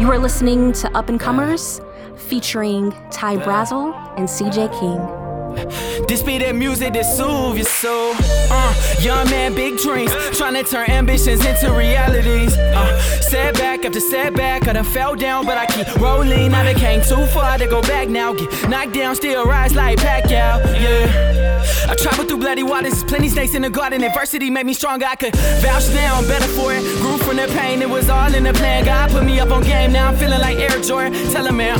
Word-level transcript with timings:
You 0.00 0.10
are 0.10 0.18
listening 0.18 0.72
to 0.72 0.90
Up 0.96 1.10
and 1.10 1.20
Comers 1.20 1.78
featuring 2.16 2.90
Ty 3.10 3.36
Brasel 3.36 3.92
and 4.16 4.26
CJ 4.26 4.70
King. 4.80 6.06
This 6.06 6.22
be 6.22 6.38
that 6.38 6.54
music 6.54 6.94
that 6.94 7.02
soothe 7.02 7.58
your 7.58 7.66
soul. 7.66 8.14
Uh, 8.50 8.74
young 9.02 9.28
man, 9.28 9.54
big 9.54 9.76
dreams, 9.76 10.10
trying 10.38 10.54
to 10.54 10.62
turn 10.64 10.88
ambitions 10.88 11.44
into 11.44 11.70
realities. 11.72 12.56
Uh, 12.56 12.98
setback 13.20 13.84
after 13.84 14.00
setback, 14.00 14.66
I 14.66 14.72
done 14.72 14.84
fell 14.84 15.14
down, 15.16 15.44
but 15.44 15.58
I 15.58 15.66
keep 15.66 15.94
rolling. 15.96 16.50
Now 16.50 16.64
they 16.64 16.72
came 16.72 17.02
too 17.02 17.26
far 17.26 17.58
to 17.58 17.66
go 17.66 17.82
back 17.82 18.08
now. 18.08 18.32
Get 18.32 18.70
knocked 18.70 18.94
down, 18.94 19.14
still 19.16 19.44
rise 19.44 19.74
like 19.74 19.98
Pacquiao. 19.98 20.64
Yeah. 20.80 21.39
I 21.88 21.94
traveled 21.94 22.28
through 22.28 22.38
bloody 22.38 22.62
waters, 22.62 23.02
plenty 23.04 23.28
snakes 23.28 23.54
in 23.54 23.62
the 23.62 23.70
garden. 23.70 24.02
Adversity 24.02 24.50
made 24.50 24.66
me 24.66 24.74
stronger. 24.74 25.06
I 25.06 25.16
could 25.16 25.34
vouch 25.36 25.88
now, 25.94 26.16
I'm 26.16 26.26
better 26.26 26.48
for 26.48 26.72
it. 26.72 26.82
Grew 27.00 27.18
from 27.18 27.36
the 27.36 27.46
pain, 27.58 27.82
it 27.82 27.88
was 27.88 28.08
all 28.08 28.34
in 28.34 28.44
the 28.44 28.52
plan. 28.52 28.84
God 28.84 29.10
put 29.10 29.24
me 29.24 29.40
up 29.40 29.50
on 29.50 29.62
game, 29.62 29.92
now 29.92 30.08
I'm 30.08 30.16
feeling 30.16 30.40
like 30.40 30.58
Air 30.58 30.80
Jordan. 30.82 31.12
Tell 31.30 31.46
him, 31.46 31.56
man, 31.56 31.78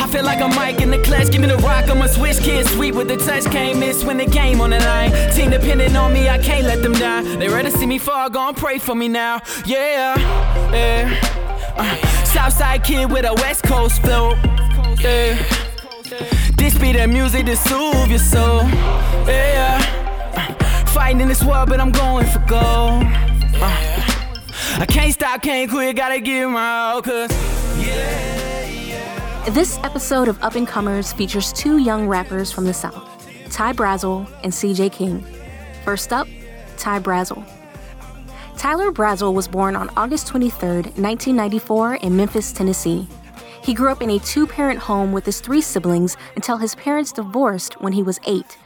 I 0.00 0.06
feel 0.06 0.24
like 0.24 0.40
a 0.40 0.48
mic 0.48 0.80
in 0.80 0.90
the 0.90 0.98
clutch. 0.98 1.30
Give 1.30 1.40
me 1.40 1.48
the 1.48 1.56
rock, 1.58 1.88
I'm 1.88 2.02
a 2.02 2.08
switch 2.08 2.38
kid, 2.40 2.66
sweet 2.66 2.94
with 2.94 3.08
the 3.08 3.16
touch. 3.16 3.44
Can't 3.44 3.78
miss 3.78 4.04
when 4.04 4.18
the 4.18 4.26
game 4.26 4.60
on 4.60 4.70
the 4.70 4.78
line. 4.80 5.10
Team 5.32 5.50
depending 5.50 5.96
on 5.96 6.12
me, 6.12 6.28
I 6.28 6.38
can't 6.38 6.66
let 6.66 6.82
them 6.82 6.92
down. 6.94 7.38
They 7.38 7.48
ready 7.48 7.70
to 7.70 7.76
see 7.76 7.86
me 7.86 7.98
fall, 7.98 8.28
gon' 8.30 8.54
pray 8.54 8.78
for 8.78 8.94
me 8.94 9.08
now. 9.08 9.40
Yeah, 9.66 10.16
yeah. 10.72 11.38
Uh, 11.76 12.24
Southside 12.24 12.84
kid 12.84 13.10
with 13.10 13.24
a 13.24 13.34
West 13.34 13.62
Coast 13.62 14.02
flow. 14.02 14.34
Yeah. 15.00 15.67
This 16.58 16.76
be 16.76 16.92
the 16.92 17.06
music 17.08 17.46
to 17.46 17.56
soothe 17.56 18.10
your 18.10 18.18
soul. 18.18 18.64
Yeah. 19.26 19.80
Uh, 20.34 20.86
fighting 20.86 21.20
in 21.20 21.28
this 21.28 21.42
world, 21.42 21.68
but 21.68 21.80
I'm 21.80 21.92
going 21.92 22.26
for 22.26 22.40
gold. 22.40 23.04
Uh, 23.60 24.04
I 24.80 24.86
can't 24.86 25.12
stop, 25.14 25.40
can't 25.42 25.70
quit, 25.70 25.96
gotta 25.96 26.20
give 26.20 26.50
my 26.50 26.90
all, 26.90 27.02
cause 27.02 27.30
yeah. 27.80 29.50
This 29.50 29.78
episode 29.78 30.28
of 30.28 30.42
Up 30.42 30.56
and 30.56 30.68
Comers 30.68 31.12
features 31.12 31.52
two 31.52 31.78
young 31.78 32.06
rappers 32.06 32.52
from 32.52 32.66
the 32.66 32.74
South, 32.74 33.02
Ty 33.50 33.72
Brasel 33.72 34.28
and 34.44 34.52
CJ 34.52 34.92
King. 34.92 35.24
First 35.84 36.12
up, 36.12 36.28
Ty 36.76 37.00
Brasel. 37.00 37.44
Tyler 38.58 38.90
Brasel 38.90 39.32
was 39.32 39.46
born 39.46 39.76
on 39.76 39.88
August 39.96 40.26
23, 40.26 40.68
1994, 40.68 41.94
in 41.94 42.16
Memphis, 42.16 42.52
Tennessee. 42.52 43.06
He 43.68 43.74
grew 43.74 43.92
up 43.92 44.00
in 44.00 44.08
a 44.08 44.18
two 44.18 44.46
parent 44.46 44.78
home 44.78 45.12
with 45.12 45.26
his 45.26 45.42
three 45.42 45.60
siblings 45.60 46.16
until 46.34 46.56
his 46.56 46.74
parents 46.74 47.12
divorced 47.12 47.78
when 47.82 47.92
he 47.92 48.02
was 48.02 48.18
eight. 48.26 48.56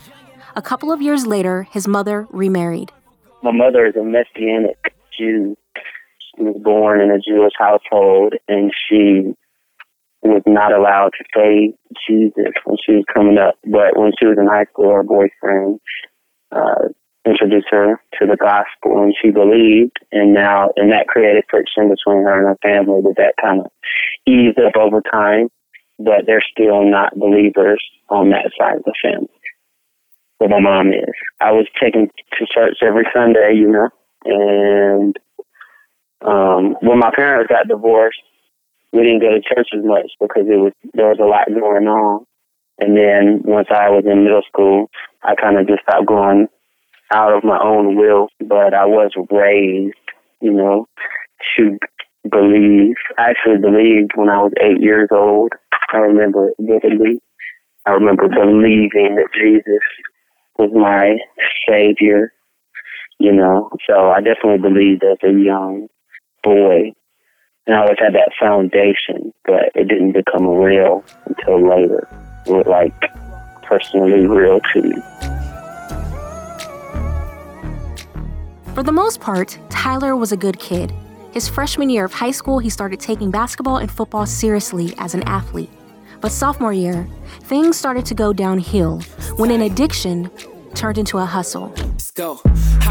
A 0.55 0.63
couple 0.63 0.93
of 0.93 1.03
years 1.03 1.27
later, 1.27 1.65
his 1.73 1.89
mother 1.89 2.29
remarried. 2.31 2.93
My 3.43 3.51
mother 3.51 3.85
is 3.85 3.97
a 3.97 4.05
Messianic 4.05 4.95
Jew. 5.19 5.57
She 6.37 6.45
was 6.45 6.55
born 6.63 7.01
in 7.01 7.11
a 7.11 7.19
Jewish 7.19 7.53
household 7.59 8.35
and 8.47 8.71
she 8.89 9.35
was 10.23 10.43
not 10.47 10.73
allowed 10.73 11.11
to 11.19 11.25
say 11.35 11.75
Jesus 12.07 12.53
when 12.65 12.77
she 12.87 12.93
was 12.93 13.05
coming 13.13 13.39
up. 13.39 13.57
But 13.65 13.99
when 13.99 14.13
she 14.21 14.27
was 14.27 14.39
in 14.39 14.47
high 14.47 14.67
school, 14.67 14.93
her 14.93 15.03
boyfriend 15.03 15.81
uh, 16.53 16.91
introduced 17.27 17.69
her 17.71 18.01
to 18.19 18.27
the 18.27 18.37
gospel 18.37 19.03
and 19.03 19.15
she 19.21 19.31
believed. 19.31 19.97
And 20.11 20.35
now, 20.35 20.71
and 20.77 20.91
that 20.93 21.09
created 21.09 21.45
friction 21.49 21.89
between 21.89 22.25
her 22.25 22.39
and 22.39 22.49
her 22.49 22.59
family, 22.63 23.01
but 23.03 23.17
that 23.17 23.35
kind 23.41 23.61
of 23.61 23.71
eased 24.27 24.59
up 24.59 24.77
over 24.77 25.01
time. 25.01 25.49
But 25.99 26.27
they're 26.27 26.45
still 26.51 26.85
not 26.85 27.19
believers 27.19 27.83
on 28.09 28.31
that 28.31 28.51
side 28.59 28.79
of 28.79 28.85
the 28.85 28.95
family. 29.03 29.29
But 30.41 30.51
my 30.51 30.59
mom 30.59 30.89
is. 30.89 31.15
I 31.41 31.53
was 31.53 31.67
taken 31.81 32.09
to 32.09 32.47
church 32.53 32.79
every 32.83 33.05
Sunday, 33.15 33.55
you 33.55 33.69
know, 33.71 33.89
and 34.25 35.17
um, 36.27 36.77
when 36.81 36.99
my 36.99 37.11
parents 37.15 37.49
got 37.49 37.69
divorced, 37.69 38.19
we 38.93 39.03
didn't 39.03 39.21
go 39.21 39.31
to 39.31 39.41
church 39.41 39.69
as 39.75 39.85
much 39.85 40.11
because 40.21 40.47
it 40.47 40.59
was 40.59 40.73
there 40.95 41.09
was 41.09 41.19
a 41.21 41.25
lot 41.25 41.49
going 41.49 41.87
on. 41.87 42.27
And 42.79 42.97
then 42.97 43.43
once 43.45 43.69
I 43.71 43.91
was 43.91 44.05
in 44.07 44.25
middle 44.25 44.43
school, 44.49 44.91
I 45.23 45.35
kind 45.35 45.59
of 45.59 45.67
just 45.67 45.83
stopped 45.83 46.07
going 46.07 46.49
out 47.13 47.33
of 47.33 47.45
my 47.45 47.59
own 47.63 47.97
will. 47.97 48.29
But 48.41 48.75
I 48.75 48.87
was 48.87 49.13
raised, 49.31 49.97
you 50.41 50.53
know, 50.53 50.87
to 51.57 51.79
believe. 52.31 52.97
I 53.19 53.31
actually 53.31 53.59
believed 53.59 54.13
when 54.15 54.29
I 54.29 54.43
was 54.43 54.53
eight 54.61 54.81
years 54.81 55.09
old. 55.11 55.53
I 55.93 55.99
remember 55.99 56.53
vividly. 56.59 57.21
I 57.87 57.93
remember 57.93 58.29
believing 58.29 59.17
that 59.17 59.29
Jesus 59.35 59.83
was 60.59 60.71
my 60.73 61.19
savior, 61.69 62.33
you 63.19 63.33
know. 63.33 63.71
So 63.89 64.11
I 64.11 64.21
definitely 64.21 64.59
believed 64.59 65.03
as 65.05 65.19
a 65.25 65.33
young 65.33 65.89
boy. 66.43 66.93
And 67.67 67.77
I 67.77 67.81
always 67.81 67.99
had 67.99 68.15
that 68.15 68.33
foundation, 68.41 69.33
but 69.45 69.71
it 69.75 69.89
didn't 69.89 70.13
become 70.13 70.47
real 70.47 71.05
until 71.27 71.69
later. 71.69 72.09
It 72.47 72.53
was 72.53 72.67
like 72.67 73.13
personally 73.63 74.27
real 74.27 74.61
to 74.73 74.83
me. 74.83 75.32
For 78.75 78.83
the 78.83 78.91
most 78.91 79.21
part, 79.21 79.59
Tyler 79.69 80.17
was 80.17 80.33
a 80.33 80.37
good 80.37 80.59
kid. 80.59 80.95
His 81.33 81.47
freshman 81.47 81.91
year 81.91 82.07
of 82.07 82.13
high 82.15 82.31
school, 82.31 82.59
he 82.59 82.71
started 82.71 83.01
taking 83.01 83.31
basketball 83.31 83.77
and 83.77 83.91
football 83.91 84.25
seriously 84.25 84.95
as 84.97 85.13
an 85.13 85.23
athlete. 85.25 85.69
But 86.23 86.33
sophomore 86.33 86.73
year, 86.73 87.07
things 87.43 87.77
started 87.77 88.07
to 88.07 88.15
go 88.15 88.33
downhill 88.33 89.03
when 89.37 89.51
an 89.51 89.61
addiction 89.61 90.31
turned 90.75 90.97
into 90.97 91.19
a 91.19 91.27
hustle. 91.27 91.75
Let's 91.77 92.11
go. 92.13 92.41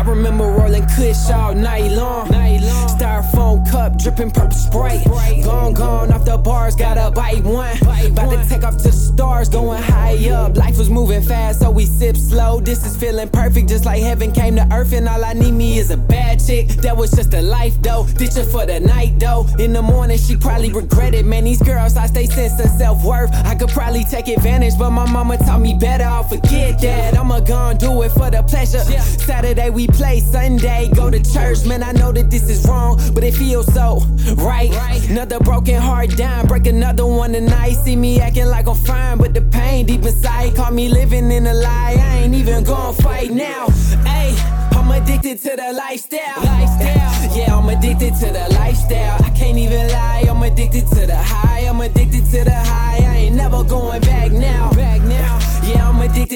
I 0.02 0.04
remember 0.04 0.46
rolling 0.46 0.88
kush 0.88 1.30
all 1.30 1.54
night 1.54 1.92
long. 1.92 2.26
Styrofoam 2.28 3.70
cup 3.70 4.00
dripping 4.00 4.32
purple 4.32 4.50
spray. 4.50 5.04
Gone, 5.44 5.76
gone 5.76 6.12
off 6.12 6.26
the 6.26 6.40
bars, 6.40 6.76
gotta 6.76 7.12
bite 7.12 7.44
one. 7.44 7.78
About 8.08 8.32
to 8.32 8.50
take 8.50 8.64
off 8.64 8.78
to 8.78 8.84
the 8.86 8.92
stars, 8.92 9.48
going 9.48 9.80
high 9.80 10.18
up. 10.32 10.58
Life 10.58 10.80
was 10.80 10.90
moving 10.90 11.22
fast, 11.22 11.60
so 11.60 11.70
we 11.70 11.86
sip 11.86 12.18
slow. 12.18 12.60
This 12.60 12.84
is 12.84 12.98
feeling 12.98 13.30
perfect, 13.30 13.70
just 13.70 13.86
like 13.86 14.02
heaven 14.02 14.32
came 14.32 14.56
to 14.56 14.68
earth. 14.74 14.92
And 14.92 15.08
all 15.08 15.24
I 15.24 15.34
need 15.34 15.52
me 15.52 15.78
is 15.78 15.92
a 15.92 15.98
bad 15.98 16.44
chick. 16.44 16.70
That 16.82 16.98
was 16.98 17.12
just 17.12 17.36
a 17.36 17.42
life 17.44 17.80
though. 17.84 18.08
Ditch 18.08 18.34
Ditching 18.34 18.50
for 18.50 18.66
the 18.66 18.80
night 18.80 19.20
though. 19.20 19.46
In 19.60 19.72
the 19.72 19.84
morning, 19.84 20.18
she 20.18 20.36
probably 20.36 20.74
regret 20.74 21.14
it. 21.14 21.28
Man, 21.28 21.44
these 21.44 21.62
girls, 21.62 21.96
I 21.96 22.08
stay 22.08 22.26
sense 22.26 22.60
of 22.60 22.72
self 22.72 23.04
worth. 23.04 23.32
I 23.46 23.54
could 23.54 23.70
probably 23.70 24.04
take 24.06 24.30
advantage, 24.30 24.80
but 24.80 24.90
my 24.90 25.08
mama 25.12 25.38
taught 25.38 25.62
me 25.62 25.76
better. 25.76 26.06
I'll 26.06 26.24
forget 26.24 26.82
that. 26.82 27.16
I'ma 27.16 27.42
gone 27.42 27.78
do 27.78 28.02
it 28.02 28.10
for 28.10 28.32
the 28.32 28.42
pleasure. 28.42 28.80
Saturday 28.80 29.70
we 29.70 29.91
play, 29.94 30.20
Sunday 30.20 30.90
go 30.94 31.10
to 31.10 31.22
church. 31.22 31.66
Man, 31.66 31.84
I 31.84 31.92
know 31.92 32.12
that 32.12 32.30
this 32.30 32.50
is 32.50 32.66
wrong, 32.68 33.00
but 33.14 33.24
it 33.24 33.34
feels 33.34 33.72
so 33.74 34.00
right. 34.38 34.72
Another 35.10 35.40
broken 35.40 35.80
heart 35.82 36.16
down, 36.16 36.48
break 36.48 36.68
another 36.68 37.06
one 37.06 37.34
tonight. 37.34 37.74
See 37.74 37.96
me 37.96 38.20
acting 38.20 38.48
like 38.48 38.68
I'm 38.68 38.76
fine, 38.76 39.18
but 39.18 39.34
the 39.34 39.42
pain 39.42 39.86
deep 39.86 40.04
inside 40.04 40.56
caught 40.56 40.74
me 40.74 40.90
living 40.90 41.32
in 41.32 41.48
a 41.48 41.54
lie. 41.54 41.98
I 42.00 42.18
ain't 42.20 42.36
even 42.36 42.64
gonna 42.64 42.94
fight 42.94 43.32
now. 43.32 43.68
Hey, 44.06 44.36
I'm 44.72 44.90
addicted 44.92 45.42
to 45.44 45.56
the 45.56 45.74
lifestyle. 45.74 46.44
Lifestyle, 46.44 47.38
yeah, 47.38 47.58
I'm 47.58 47.70
addicted 47.70 48.16
to 48.16 48.28
the 48.28 48.48
lifestyle. 48.60 49.24
I 49.24 49.30
can't 49.32 49.58
even 49.58 49.88
lie, 49.90 50.26
I'm 50.30 50.42
addicted 50.44 50.88
to 50.88 51.06
the 51.08 51.18
high. 51.18 51.51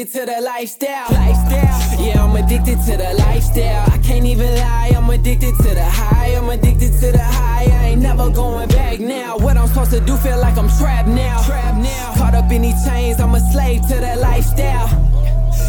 Addicted 0.06 0.20
to 0.20 0.36
the 0.36 0.42
lifestyle. 0.42 1.08
Lifestyle. 1.12 2.06
Yeah, 2.06 2.24
I'm 2.24 2.36
addicted 2.36 2.78
to 2.86 2.98
the 2.98 3.14
lifestyle. 3.18 3.92
I 3.92 3.98
can't 4.00 4.26
even 4.26 4.54
lie. 4.56 4.94
I'm 4.96 5.10
addicted 5.10 5.56
to 5.58 5.74
the 5.74 5.84
high. 5.84 6.36
I'm 6.36 6.50
addicted 6.50 6.94
to 7.00 7.12
the 7.12 7.24
high. 7.24 7.66
I 7.66 7.86
ain't 7.90 8.02
never 8.02 8.30
going 8.30 8.70
back 8.70 9.00
now. 9.00 9.38
What 9.38 9.58
I'm 9.58 9.68
supposed 9.68 9.92
to 9.92 10.00
do 10.00 10.16
feel 10.18 10.40
like 10.40 10.58
I'm 10.58 10.70
trapped 10.78 11.08
now. 11.08 11.42
Trapped 11.44 11.78
now. 11.78 12.14
Caught 12.18 12.36
up 12.36 12.52
in 12.52 12.62
these 12.62 12.86
chains. 12.86 13.20
I'm 13.20 13.34
a 13.34 13.40
slave 13.52 13.82
to 13.88 13.96
the 13.96 14.16
lifestyle. 14.18 14.90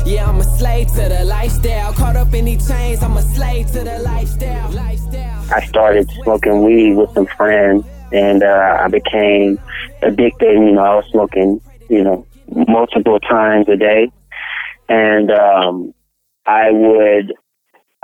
Yeah, 0.04 0.28
I'm 0.28 0.38
a 0.38 0.44
slave 0.44 0.88
to 0.88 1.08
the 1.08 1.24
lifestyle. 1.24 1.92
Caught 1.94 2.16
up 2.16 2.34
in 2.34 2.44
these 2.44 2.68
chains. 2.68 3.02
I'm 3.02 3.16
a 3.16 3.22
slave 3.22 3.66
to 3.72 3.84
the 3.84 3.98
lifestyle. 4.00 4.72
I 5.50 5.64
started 5.66 6.10
smoking 6.22 6.62
weed 6.62 6.94
with 6.94 7.10
some 7.14 7.26
friends, 7.26 7.84
and 8.12 8.42
uh, 8.42 8.78
I 8.80 8.88
became 8.88 9.58
addicted. 10.02 10.54
You 10.54 10.72
know, 10.72 10.82
I 10.82 10.96
was 10.96 11.06
smoking, 11.10 11.60
you 11.88 12.02
know, 12.02 12.26
multiple 12.48 13.20
times 13.20 13.68
a 13.68 13.76
day, 13.76 14.10
and 14.88 15.30
um, 15.30 15.94
I 16.46 16.70
would. 16.70 17.34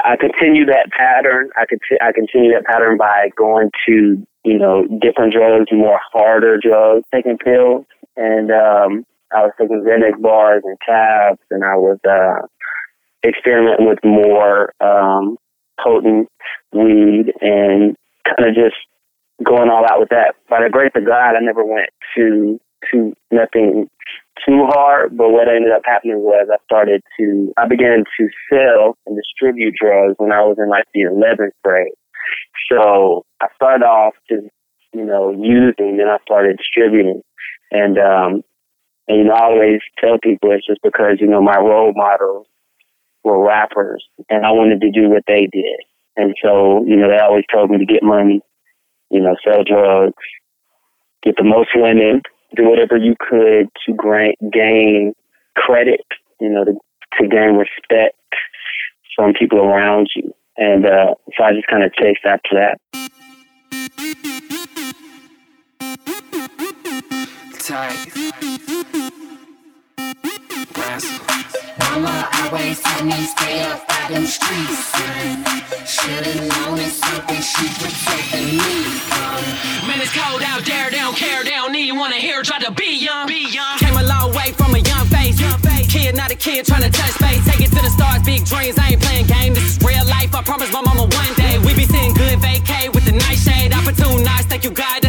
I 0.05 0.17
continue 0.17 0.65
that 0.67 0.91
pattern. 0.91 1.51
I 1.57 1.67
could 1.67 1.79
I 2.01 2.13
continue 2.13 2.53
that 2.55 2.65
pattern 2.65 2.97
by 2.99 3.31
going 3.37 3.71
to 3.87 4.27
you 4.45 4.59
know 4.59 4.87
different 5.01 5.33
drugs, 5.33 5.67
more 5.73 6.01
harder 6.13 6.59
drugs, 6.59 7.05
taking 7.15 7.39
pills, 7.39 7.85
and 8.17 8.51
um, 8.51 9.07
I 9.33 9.43
was 9.43 9.53
taking 9.61 9.85
Xanax 9.87 10.21
bars 10.21 10.63
and 10.65 10.77
tabs, 10.85 11.41
and 11.51 11.65
I 11.65 11.77
was 11.77 11.99
uh, 12.09 12.47
experimenting 13.27 13.89
with 13.89 13.99
more 14.05 14.73
um, 14.81 15.37
potent 15.83 16.29
weed 16.73 17.33
and 17.41 17.97
kind 18.25 18.49
of 18.49 18.55
just 18.55 18.77
going 19.45 19.71
all 19.71 19.85
out 19.85 20.01
with 20.01 20.11
that. 20.11 20.35
By 20.49 20.63
the 20.63 20.71
grace 20.71 20.93
of 20.95 21.07
God, 21.07 21.37
I 21.37 21.41
never 21.41 21.65
went 21.65 21.91
to 22.17 22.61
to 22.91 23.15
nothing 23.31 23.89
too 24.47 24.67
hard, 24.67 25.17
but 25.17 25.31
what 25.31 25.49
ended 25.49 25.73
up 25.73 25.83
happening 25.85 26.21
was 26.21 26.49
I 26.51 26.57
started 26.65 27.03
to 27.19 27.53
I 27.57 27.67
began 27.67 28.05
to 28.19 28.29
sell 28.51 28.97
and 29.07 29.17
distribute 29.17 29.75
drugs 29.81 30.15
when 30.19 30.33
I 30.33 30.43
was 30.43 30.57
in 30.59 30.69
like 30.69 30.85
the 30.95 31.03
eleventh 31.03 31.55
grade. 31.65 31.93
So 32.71 33.25
I 33.41 33.47
started 33.57 33.85
off 33.85 34.15
just 34.29 34.47
you 34.93 35.05
know, 35.05 35.31
using, 35.31 35.97
then 35.97 36.09
I 36.09 36.19
started 36.23 36.59
distributing. 36.59 37.23
And, 37.71 37.99
um, 37.99 38.43
and, 39.09 39.19
you 39.19 39.25
know, 39.25 39.35
I 39.35 39.45
always 39.45 39.81
tell 39.99 40.19
people 40.23 40.53
it's 40.53 40.67
just 40.67 40.81
because, 40.83 41.19
you 41.21 41.27
know, 41.27 41.43
my 41.43 41.57
role 41.57 41.93
models 41.95 42.47
were 43.25 43.45
rappers 43.45 44.05
and 44.29 44.45
I 44.45 44.51
wanted 44.51 44.81
to 44.83 44.91
do 44.91 45.09
what 45.09 45.25
they 45.27 45.49
did. 45.51 45.81
And 46.17 46.35
so, 46.43 46.85
you 46.87 46.97
know, 46.97 47.09
they 47.09 47.19
always 47.19 47.45
told 47.53 47.71
me 47.71 47.79
to 47.79 47.87
get 47.87 48.03
money, 48.03 48.41
you 49.11 49.21
know, 49.21 49.35
sell 49.45 49.65
drugs, 49.65 50.15
get 51.23 51.37
the 51.37 51.45
most 51.45 51.71
women, 51.75 52.23
do 52.57 52.69
whatever 52.69 52.97
you 52.97 53.15
could 53.19 53.69
to 53.87 53.95
grant, 53.95 54.37
gain 54.53 55.15
credit, 55.57 56.05
you 56.41 56.49
know, 56.49 56.65
to, 56.65 56.73
to 57.21 57.29
gain 57.29 57.55
respect 57.57 58.17
from 59.17 59.33
people 59.35 59.59
around 59.61 60.09
you. 60.17 60.33
And 60.57 60.87
uh, 60.87 61.15
so 61.37 61.45
I 61.45 61.53
just 61.53 61.67
kind 61.67 61.83
of 61.83 61.93
chased 61.95 62.25
after 62.25 62.51
that. 62.55 62.79
Mama 71.93 72.27
always 72.41 72.81
told 72.81 73.05
me 73.05 73.21
stay 73.21 73.61
up 73.69 73.87
by 73.87 74.09
them 74.09 74.25
streets, 74.25 74.81
son. 74.97 75.45
Should've 75.85 76.41
known 76.41 76.81
it's 76.81 76.97
something 76.97 77.43
she 77.45 77.69
protecting 77.77 78.57
me 78.57 78.81
from. 79.05 79.45
Man, 79.85 80.01
it's 80.01 80.09
cold 80.17 80.41
out 80.41 80.65
there, 80.65 80.89
they 80.89 80.97
don't 80.97 81.15
care, 81.15 81.45
they 81.45 81.51
don't 81.51 81.71
need 81.71 81.93
wanna 81.93 82.17
hear, 82.17 82.43
try 82.43 82.59
to 82.61 82.73
be 82.73 82.97
young. 82.97 83.27
Be 83.29 83.45
young. 83.53 83.77
Came 83.77 83.95
a 83.95 84.05
long 84.05 84.33
way 84.33 84.53
from 84.53 84.75
a 84.75 84.79
young 84.79 85.05
face. 85.13 85.39
Young 85.39 85.59
face. 85.61 85.93
Kid, 85.93 86.17
not 86.17 86.31
a 86.33 86.35
kid, 86.35 86.65
trying 86.65 86.81
to 86.81 86.91
touch 86.91 87.13
space. 87.13 87.45
Take 87.45 87.61
it 87.61 87.71
to 87.77 87.83
the 87.85 87.91
stars, 87.91 88.23
big 88.23 88.47
dreams, 88.47 88.79
I 88.79 88.97
ain't 88.97 89.03
playing 89.03 89.27
game. 89.27 89.53
This 89.53 89.77
is 89.77 89.85
real 89.85 90.07
life, 90.07 90.35
I 90.35 90.41
promise 90.43 90.73
my 90.73 90.81
mama 90.81 91.03
one 91.05 91.33
day. 91.37 91.59
We 91.59 91.75
be 91.75 91.85
sitting 91.85 92.15
good 92.15 92.39
vacay 92.41 92.89
with 92.95 93.05
the 93.05 93.13
night 93.13 93.37
shade. 93.37 93.75
Opportune 93.75 94.25
nights, 94.25 94.47
thank 94.47 94.65
you 94.65 94.71
God, 94.71 95.02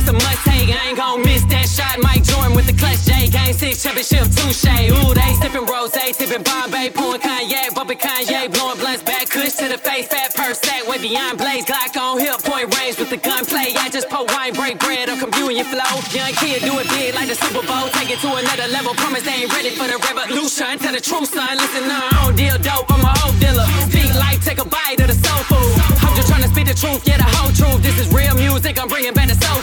Six 3.53 3.83
championship 3.83 4.27
touche. 4.33 4.65
Ooh, 4.91 5.13
they 5.13 5.31
sipping 5.39 5.65
rose, 5.65 5.93
sipping 5.93 6.43
Bombay, 6.43 6.89
pouring 6.89 7.21
cognac, 7.21 7.73
bumping 7.73 7.97
Kanye, 7.97 8.51
blowing 8.51 8.77
blunts 8.77 9.03
back, 9.03 9.29
kush 9.29 9.53
to 9.61 9.69
the 9.69 9.77
face, 9.77 10.07
fat 10.07 10.35
purse, 10.35 10.59
sack, 10.59 10.85
way 10.87 10.99
beyond 10.99 11.37
blaze, 11.37 11.63
Glock 11.63 11.95
on 11.95 12.19
hip, 12.19 12.43
point 12.43 12.67
range 12.75 12.99
with 12.99 13.09
the 13.09 13.17
gunplay. 13.17 13.71
I 13.79 13.89
just 13.89 14.09
pour 14.09 14.25
wine, 14.25 14.53
break 14.53 14.79
bread 14.79 15.07
on 15.09 15.17
communion 15.17 15.65
flow. 15.65 15.95
Young 16.11 16.33
kid, 16.33 16.61
do 16.61 16.75
it 16.79 16.89
big 16.89 17.15
like 17.15 17.29
the 17.29 17.35
Super 17.39 17.65
Bowl, 17.65 17.87
take 17.95 18.11
it 18.11 18.19
to 18.19 18.35
another 18.35 18.67
level. 18.67 18.93
Promise 18.99 19.23
they 19.23 19.47
ain't 19.47 19.53
ready 19.55 19.71
for 19.71 19.87
the 19.87 19.95
revolution. 19.95 20.77
Tell 20.83 20.91
the 20.91 20.99
truth, 20.99 21.31
son, 21.31 21.55
listen, 21.55 21.87
nah, 21.87 22.11
I 22.11 22.27
don't 22.27 22.35
deal 22.35 22.57
dope, 22.59 22.91
I'm 22.91 22.99
a 22.99 23.15
whole 23.15 23.33
dealer. 23.39 23.63
Big 23.95 24.11
life, 24.19 24.43
take 24.43 24.59
a 24.59 24.67
bite 24.67 24.99
of 24.99 25.07
the 25.07 25.15
soul 25.15 25.39
food. 25.47 25.73
I'm 26.03 26.11
just 26.19 26.27
trying 26.27 26.43
to 26.43 26.51
speak 26.51 26.67
the 26.67 26.75
truth, 26.75 27.07
yeah, 27.07 27.15
the 27.15 27.29
whole 27.39 27.53
truth. 27.55 27.79
This 27.79 27.95
is 27.95 28.11
real 28.11 28.35
music, 28.35 28.75
I'm 28.75 28.91
bringing 28.91 29.15
back 29.15 29.31
the 29.31 29.39
soul 29.39 29.62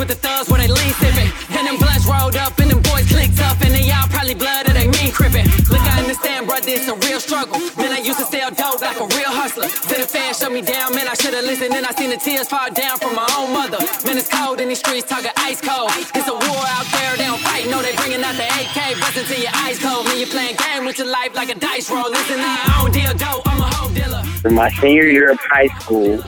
with 0.00 0.08
the 0.08 0.16
thugs 0.16 0.48
where 0.48 0.56
they 0.56 0.66
lean 0.66 0.96
sipping. 0.96 1.28
And 1.52 1.68
them 1.68 1.76
blunts 1.76 2.08
rolled 2.08 2.34
up 2.40 2.56
and 2.56 2.72
them 2.72 2.80
boys 2.80 3.04
clicked 3.04 3.36
tough 3.36 3.60
and 3.60 3.76
they 3.76 3.84
all 3.92 4.08
probably 4.08 4.32
blood 4.32 4.64
or 4.64 4.72
they 4.72 4.88
mean 4.88 5.12
crippin'. 5.12 5.44
Look, 5.68 5.84
I 5.84 6.00
understand, 6.00 6.48
bro, 6.48 6.56
this 6.64 6.88
a 6.88 6.96
real 7.04 7.20
struggle. 7.20 7.60
Man, 7.76 7.92
I 7.92 8.00
used 8.00 8.18
to 8.18 8.24
sell 8.24 8.48
dope 8.48 8.80
like 8.80 8.96
a 8.96 9.06
real 9.12 9.28
hustler. 9.28 9.68
Till 9.68 10.00
the 10.00 10.08
fans 10.08 10.40
shut 10.40 10.50
me 10.50 10.62
down, 10.64 10.96
man, 10.96 11.06
I 11.06 11.14
should've 11.20 11.44
listened. 11.44 11.76
Then 11.76 11.84
I 11.84 11.92
seen 11.92 12.08
the 12.08 12.16
tears 12.16 12.48
fall 12.48 12.72
down 12.72 12.96
from 12.96 13.14
my 13.14 13.28
own 13.36 13.52
mother. 13.52 13.76
Man, 14.08 14.16
it's 14.16 14.32
cold 14.32 14.58
in 14.64 14.72
these 14.72 14.80
streets, 14.80 15.06
talking 15.06 15.36
ice 15.36 15.60
cold. 15.60 15.92
It's 16.16 16.26
a 16.26 16.32
war 16.32 16.64
out 16.72 16.88
there, 16.96 17.20
they 17.20 17.28
don't 17.28 17.44
fight, 17.44 17.68
no, 17.68 17.84
they 17.84 17.92
bringing 18.00 18.24
out 18.24 18.40
the 18.40 18.48
AK, 18.48 18.96
bustin' 18.96 19.28
till 19.28 19.44
your 19.44 19.52
eyes 19.68 19.78
cold. 19.78 20.08
Man, 20.08 20.16
you 20.16 20.26
playing 20.26 20.56
game 20.56 20.88
with 20.88 20.96
your 20.96 21.12
life 21.12 21.36
like 21.36 21.52
a 21.52 21.58
dice 21.60 21.92
roll. 21.92 22.08
Listen, 22.08 22.40
I 22.40 22.80
don't 22.80 22.92
deal 22.96 23.12
dope, 23.20 23.44
I'm 23.44 23.60
a 23.60 23.68
whole 23.68 23.92
dealer. 23.92 24.24
In 24.48 24.54
my 24.56 24.72
senior 24.80 25.04
year 25.12 25.30
of 25.30 25.38
high 25.44 25.68
school, 25.84 26.24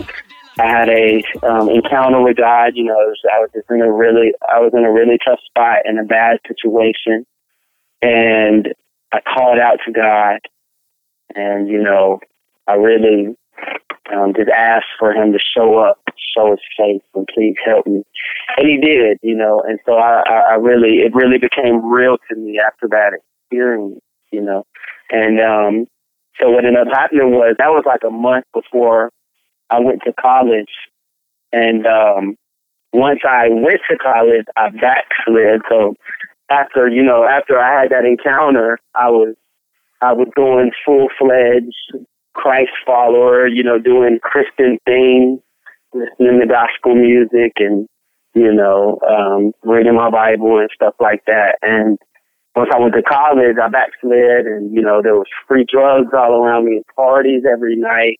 I 0.59 0.67
had 0.67 0.89
a 0.89 1.23
um, 1.43 1.71
encounter 1.71 2.21
with 2.23 2.37
God. 2.37 2.73
You 2.75 2.85
know, 2.85 2.99
I 3.33 3.41
was 3.41 3.51
just 3.55 3.71
in 3.71 3.81
a 3.81 3.91
really, 3.91 4.33
I 4.49 4.61
was 4.61 4.73
in 4.75 4.85
a 4.85 4.93
really 4.93 5.19
tough 5.25 5.41
spot 5.47 5.81
in 5.87 5.99
a 5.99 6.05
bad 6.05 6.41
situation, 6.47 7.25
and 8.03 8.75
I 9.13 9.21
called 9.21 9.59
out 9.59 9.79
to 9.87 9.93
God, 9.93 10.41
and 11.35 11.69
you 11.69 11.83
know, 11.83 12.21
I 12.67 12.75
really 12.75 13.35
um, 14.15 14.35
just 14.37 14.51
asked 14.51 14.93
for 14.99 15.13
Him 15.13 15.33
to 15.33 15.39
show 15.39 15.79
up, 15.79 15.99
show 16.37 16.51
His 16.51 16.61
face, 16.77 17.03
and 17.15 17.27
please 17.35 17.57
help 17.65 17.87
me, 17.87 18.03
and 18.59 18.69
He 18.69 18.79
did. 18.79 19.19
You 19.23 19.37
know, 19.37 19.63
and 19.67 19.79
so 19.87 19.95
I, 19.95 20.23
I 20.29 20.55
really, 20.57 20.99
it 20.99 21.15
really 21.15 21.39
became 21.39 21.83
real 21.83 22.19
to 22.29 22.37
me 22.37 22.61
after 22.61 22.89
that 22.89 23.13
experience. 23.15 24.01
You 24.31 24.43
know, 24.43 24.67
and 25.11 25.41
um, 25.41 25.87
so 26.39 26.51
what 26.51 26.67
ended 26.67 26.87
up 26.87 26.93
happening 26.93 27.31
was 27.31 27.55
that 27.59 27.69
was 27.69 27.85
like 27.87 28.03
a 28.07 28.11
month 28.11 28.45
before 28.53 29.11
I 29.73 29.81
went 29.81 30.03
to 30.05 30.13
college, 30.13 30.71
and 31.51 31.87
um, 31.87 32.37
once 32.93 33.21
I 33.27 33.49
went 33.49 33.81
to 33.91 33.97
college, 33.97 34.45
I 34.55 34.69
backslid. 34.69 35.63
So 35.71 35.95
after 36.51 36.89
you 36.89 37.03
know, 37.03 37.25
after 37.25 37.59
I 37.59 37.81
had 37.81 37.91
that 37.91 38.05
encounter, 38.05 38.79
I 38.95 39.09
was 39.09 39.35
I 40.03 40.13
was 40.13 40.29
doing 40.37 40.73
full 40.85 41.09
fledged 41.19 42.05
Christ 42.35 42.73
follower. 42.85 43.47
You 43.47 43.63
know, 43.63 43.79
doing 43.79 44.19
Christian 44.23 44.79
things, 44.85 45.41
listening 45.95 46.41
to 46.41 46.47
gospel 46.47 46.95
music, 46.95 47.53
and 47.57 47.89
you 48.35 48.53
know, 48.53 49.01
um, 49.09 49.53
reading 49.63 49.95
my 49.95 50.11
Bible 50.11 50.59
and 50.59 50.69
stuff 50.75 50.95
like 51.01 51.25
that. 51.27 51.57
And 51.63 51.99
once 52.55 52.71
I 52.75 52.79
went 52.79 52.95
to 52.95 53.03
college, 53.03 53.57
I 53.63 53.69
backslid, 53.69 54.47
and 54.47 54.75
you 54.75 54.83
know, 54.83 55.01
there 55.03 55.15
was 55.15 55.29
free 55.49 55.65
drugs 55.65 56.13
all 56.13 56.43
around 56.43 56.67
me, 56.67 56.83
parties 56.95 57.45
every 57.51 57.77
night. 57.77 58.19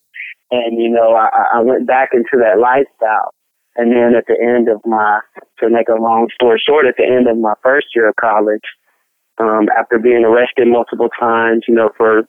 And, 0.53 0.79
you 0.79 0.89
know, 0.89 1.15
I, 1.15 1.29
I 1.55 1.61
went 1.61 1.87
back 1.87 2.09
into 2.13 2.37
that 2.43 2.59
lifestyle. 2.59 3.33
And 3.75 3.91
then 3.91 4.13
at 4.15 4.27
the 4.27 4.37
end 4.39 4.69
of 4.69 4.81
my, 4.85 5.19
to 5.59 5.69
make 5.69 5.89
a 5.89 5.99
long 5.99 6.27
story 6.33 6.61
short, 6.63 6.85
at 6.85 6.95
the 6.95 7.05
end 7.05 7.27
of 7.27 7.37
my 7.37 7.53
first 7.63 7.87
year 7.95 8.09
of 8.09 8.15
college, 8.17 8.61
um, 9.39 9.67
after 9.75 9.97
being 9.97 10.23
arrested 10.23 10.67
multiple 10.67 11.09
times, 11.19 11.63
you 11.67 11.73
know, 11.73 11.89
for, 11.97 12.21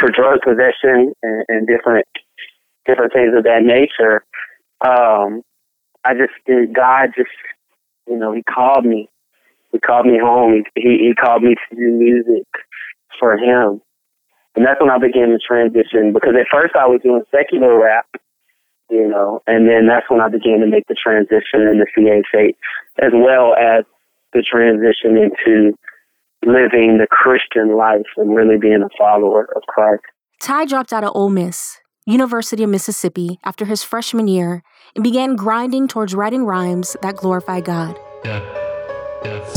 for 0.00 0.08
drug 0.08 0.40
possession 0.42 1.12
and, 1.22 1.44
and 1.48 1.66
different, 1.66 2.06
different 2.86 3.12
things 3.12 3.34
of 3.36 3.44
that 3.44 3.62
nature, 3.62 4.24
um, 4.80 5.42
I 6.02 6.14
just, 6.14 6.32
God 6.74 7.10
just, 7.14 7.28
you 8.08 8.16
know, 8.16 8.32
he 8.32 8.42
called 8.42 8.86
me. 8.86 9.10
He 9.76 9.80
called 9.80 10.06
me 10.06 10.18
home. 10.18 10.64
He, 10.74 10.80
he, 10.80 11.08
he 11.08 11.14
called 11.14 11.42
me 11.42 11.54
to 11.54 11.76
do 11.76 11.92
music 11.92 12.48
for 13.20 13.36
him. 13.36 13.82
And 14.54 14.64
that's 14.64 14.80
when 14.80 14.88
I 14.88 14.96
began 14.96 15.28
to 15.28 15.38
transition 15.38 16.14
because 16.14 16.32
at 16.32 16.48
first 16.50 16.74
I 16.74 16.86
was 16.86 17.00
doing 17.02 17.20
secular 17.30 17.78
rap, 17.78 18.06
you 18.88 19.06
know, 19.06 19.42
and 19.46 19.68
then 19.68 19.86
that's 19.86 20.08
when 20.08 20.22
I 20.22 20.30
began 20.30 20.60
to 20.60 20.66
make 20.66 20.84
the 20.88 20.96
transition 20.96 21.68
into 21.68 21.84
CA 21.94 22.22
Faith, 22.32 22.56
as 23.02 23.12
well 23.12 23.54
as 23.54 23.84
the 24.32 24.40
transition 24.40 25.20
into 25.20 25.76
living 26.42 26.96
the 26.96 27.06
Christian 27.10 27.76
life 27.76 28.08
and 28.16 28.34
really 28.34 28.56
being 28.56 28.82
a 28.82 28.88
follower 28.96 29.46
of 29.54 29.62
Christ. 29.68 30.04
Ty 30.40 30.64
dropped 30.64 30.94
out 30.94 31.04
of 31.04 31.12
Ole 31.14 31.28
Miss, 31.28 31.76
University 32.06 32.62
of 32.62 32.70
Mississippi, 32.70 33.38
after 33.44 33.66
his 33.66 33.82
freshman 33.82 34.26
year 34.26 34.62
and 34.94 35.04
began 35.04 35.36
grinding 35.36 35.86
towards 35.86 36.14
writing 36.14 36.46
rhymes 36.46 36.96
that 37.02 37.16
glorify 37.16 37.60
God. 37.60 37.98
Yeah. 38.24 38.66
Yeah. 39.24 39.55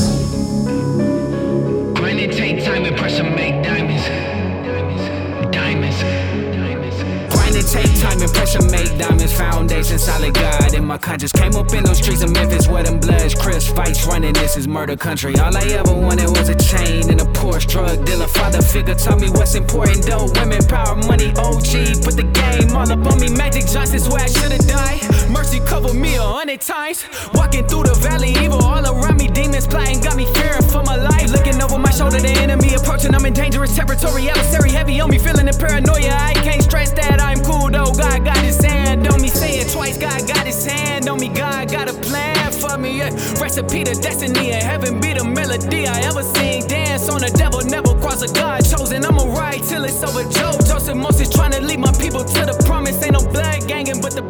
Take 7.62 8.00
time 8.00 8.20
and 8.20 8.32
pressure 8.32 8.62
make 8.70 8.96
diamonds 8.98 9.32
foundation 9.32 9.98
solid 9.98 10.34
God 10.34 10.74
in 10.74 10.84
my 10.84 10.98
conscience. 10.98 11.32
Came 11.32 11.54
up 11.56 11.72
in 11.72 11.84
those 11.84 11.98
streets 11.98 12.22
of 12.22 12.32
Memphis 12.32 12.68
where 12.68 12.82
them 12.82 12.98
bloods 13.00 13.34
crisp 13.34 13.74
fights 13.74 14.06
running. 14.06 14.32
This 14.32 14.56
is 14.56 14.66
murder 14.68 14.96
country. 14.96 15.36
All 15.38 15.56
I 15.56 15.64
ever 15.78 15.94
wanted 15.94 16.28
was 16.28 16.48
a 16.48 16.56
chain 16.56 17.10
and 17.10 17.20
a 17.20 17.24
Porsche 17.24 17.68
drug 17.68 18.04
dealer. 18.04 18.26
Father 18.26 18.62
figure 18.62 18.94
taught 18.94 19.20
me 19.20 19.30
what's 19.30 19.54
important 19.54 20.04
though. 20.04 20.26
Women 20.34 20.64
power 20.66 20.96
money 20.96 21.30
OG 21.36 22.02
put 22.04 22.16
the 22.16 22.28
game 22.32 22.76
all 22.76 22.90
up 22.90 23.06
on 23.06 23.20
me. 23.20 23.28
Magic 23.30 23.66
Johnson's 23.66 24.08
where 24.08 24.22
I 24.22 24.26
should've 24.26 24.66
died. 24.66 25.30
Mercy 25.30 25.60
cover 25.60 25.94
me 25.94 26.16
a 26.16 26.22
hundred 26.22 26.60
times. 26.60 27.04
Walking 27.34 27.66
through 27.66 27.84
the 27.84 27.94
valley 27.94 28.32
evil 28.42 28.62
all 28.62 28.84
around 28.84 29.18
me. 29.18 29.28
Demons 29.28 29.66
plotting 29.66 30.00
got 30.00 30.16
me 30.16 30.26
fearing 30.34 30.62
for 30.62 30.82
my 30.82 30.96
life. 30.96 31.30
Looking 31.30 31.60
over 31.62 31.78
my 31.78 31.90
shoulder 31.90 32.18
the 32.18 32.30
enemy 32.30 32.74
approaching. 32.74 33.14
I'm 33.14 33.24
in 33.26 33.32
dangerous 33.32 33.74
territory. 33.76 34.28
Adversary 34.28 34.70
heavy 34.70 35.00
on 35.00 35.10
me 35.10 35.18
feeling 35.18 35.46
the 35.46 35.52
paranoia. 35.52 36.14
I 36.14 36.34
can't 36.34 36.62
stress 36.62 36.92
that 36.92 37.20
I'm 37.20 37.40
cool 37.50 37.70
though. 37.70 37.92
God 37.92 38.24
got 38.24 38.38
his 38.38 38.62
hand 38.62 39.06
on 39.08 39.20
me. 39.20 39.28
Say 39.28 39.58
it 39.58 39.72
twice. 39.72 39.98
God 39.98 40.26
got 40.26 40.46
his 40.46 40.64
hand 40.64 41.08
on 41.08 41.18
me. 41.18 41.28
God 41.28 41.70
got 41.70 41.88
a 41.88 41.94
plan 41.94 42.52
for 42.52 42.78
me. 42.78 42.98
Yeah. 42.98 43.10
Recipe 43.40 43.84
to 43.84 43.94
destiny. 43.94 44.52
And 44.52 44.62
heaven 44.62 45.00
be 45.00 45.12
the 45.14 45.24
melody 45.24 45.86
I 45.86 46.00
ever 46.02 46.22
sing. 46.22 46.66
Dance 46.66 47.08
on 47.08 47.20
the 47.20 47.30
devil. 47.36 47.60
Never 47.62 47.94
cross 48.00 48.22
a 48.22 48.32
God 48.32 48.60
chosen. 48.64 49.04
I'ma 49.04 49.24
ride 49.34 49.62
till 49.64 49.84
it's 49.84 50.02
over. 50.02 50.22
Joe 50.30 50.52
Joseph 50.66 50.96
Moses 50.96 51.28
trying 51.30 51.52
to 51.52 51.60
lead 51.60 51.80
my 51.80 51.92
people 51.92 52.24
to 52.24 52.40
the 52.46 52.56
promise. 52.66 53.02
Ain't 53.02 53.12
no 53.12 53.22
ganging, 53.66 54.00
but 54.00 54.12
the 54.14 54.22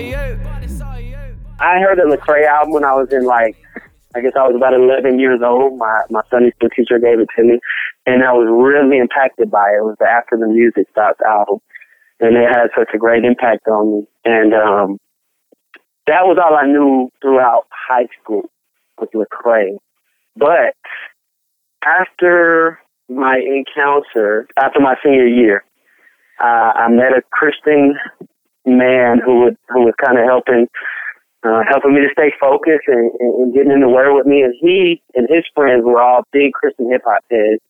you. 0.00 0.16
I 1.58 1.80
heard 1.80 1.98
the 1.98 2.04
Lecrae 2.04 2.46
album 2.46 2.74
when 2.74 2.84
I 2.84 2.92
was 2.92 3.12
in 3.12 3.24
like 3.24 3.56
I 4.14 4.20
guess 4.20 4.32
I 4.36 4.46
was 4.48 4.56
about 4.56 4.72
11 4.72 5.18
years 5.18 5.40
old. 5.44 5.78
My 5.78 6.02
my 6.10 6.22
Sunday 6.30 6.50
school 6.52 6.70
teacher 6.70 6.98
gave 6.98 7.20
it 7.20 7.28
to 7.36 7.42
me, 7.42 7.60
and 8.06 8.24
I 8.24 8.32
was 8.32 8.48
really 8.48 8.98
impacted 8.98 9.50
by 9.50 9.76
it. 9.76 9.78
It 9.80 9.84
was 9.84 9.96
the 9.98 10.06
After 10.06 10.36
the 10.36 10.46
Music 10.46 10.86
Stops 10.90 11.20
album, 11.20 11.60
and 12.20 12.36
it 12.36 12.48
had 12.48 12.68
such 12.76 12.90
a 12.94 12.98
great 12.98 13.24
impact 13.24 13.66
on 13.68 13.92
me. 13.92 14.06
And 14.24 14.54
um, 14.54 14.98
that 16.06 16.24
was 16.24 16.38
all 16.42 16.56
I 16.56 16.66
knew 16.66 17.10
throughout 17.20 17.66
high 17.70 18.08
school 18.20 18.50
was 18.98 19.08
Lecrae. 19.14 19.76
But 20.36 20.74
after 21.84 22.80
my 23.08 23.38
encounter, 23.38 24.48
after 24.56 24.80
my 24.80 24.96
senior 25.04 25.26
year, 25.26 25.64
uh, 26.42 26.72
I 26.74 26.88
met 26.88 27.12
a 27.12 27.22
Christian 27.32 27.94
man 28.66 29.20
who 29.24 29.44
would 29.44 29.56
who 29.68 29.84
was 29.84 29.94
kind 30.04 30.18
of 30.18 30.24
helping 30.24 30.66
uh, 31.44 31.62
helping 31.68 31.94
me 31.94 32.00
to 32.00 32.08
stay 32.12 32.32
focused 32.40 32.88
and, 32.88 33.10
and, 33.20 33.34
and 33.34 33.54
getting 33.54 33.72
in 33.72 33.80
the 33.80 33.88
word 33.88 34.14
with 34.14 34.26
me. 34.26 34.42
And 34.42 34.54
he 34.60 35.00
and 35.14 35.28
his 35.30 35.44
friends 35.54 35.84
were 35.84 36.00
all 36.00 36.24
big 36.32 36.52
Christian 36.52 36.90
hip 36.90 37.02
hop 37.04 37.24
heads, 37.30 37.62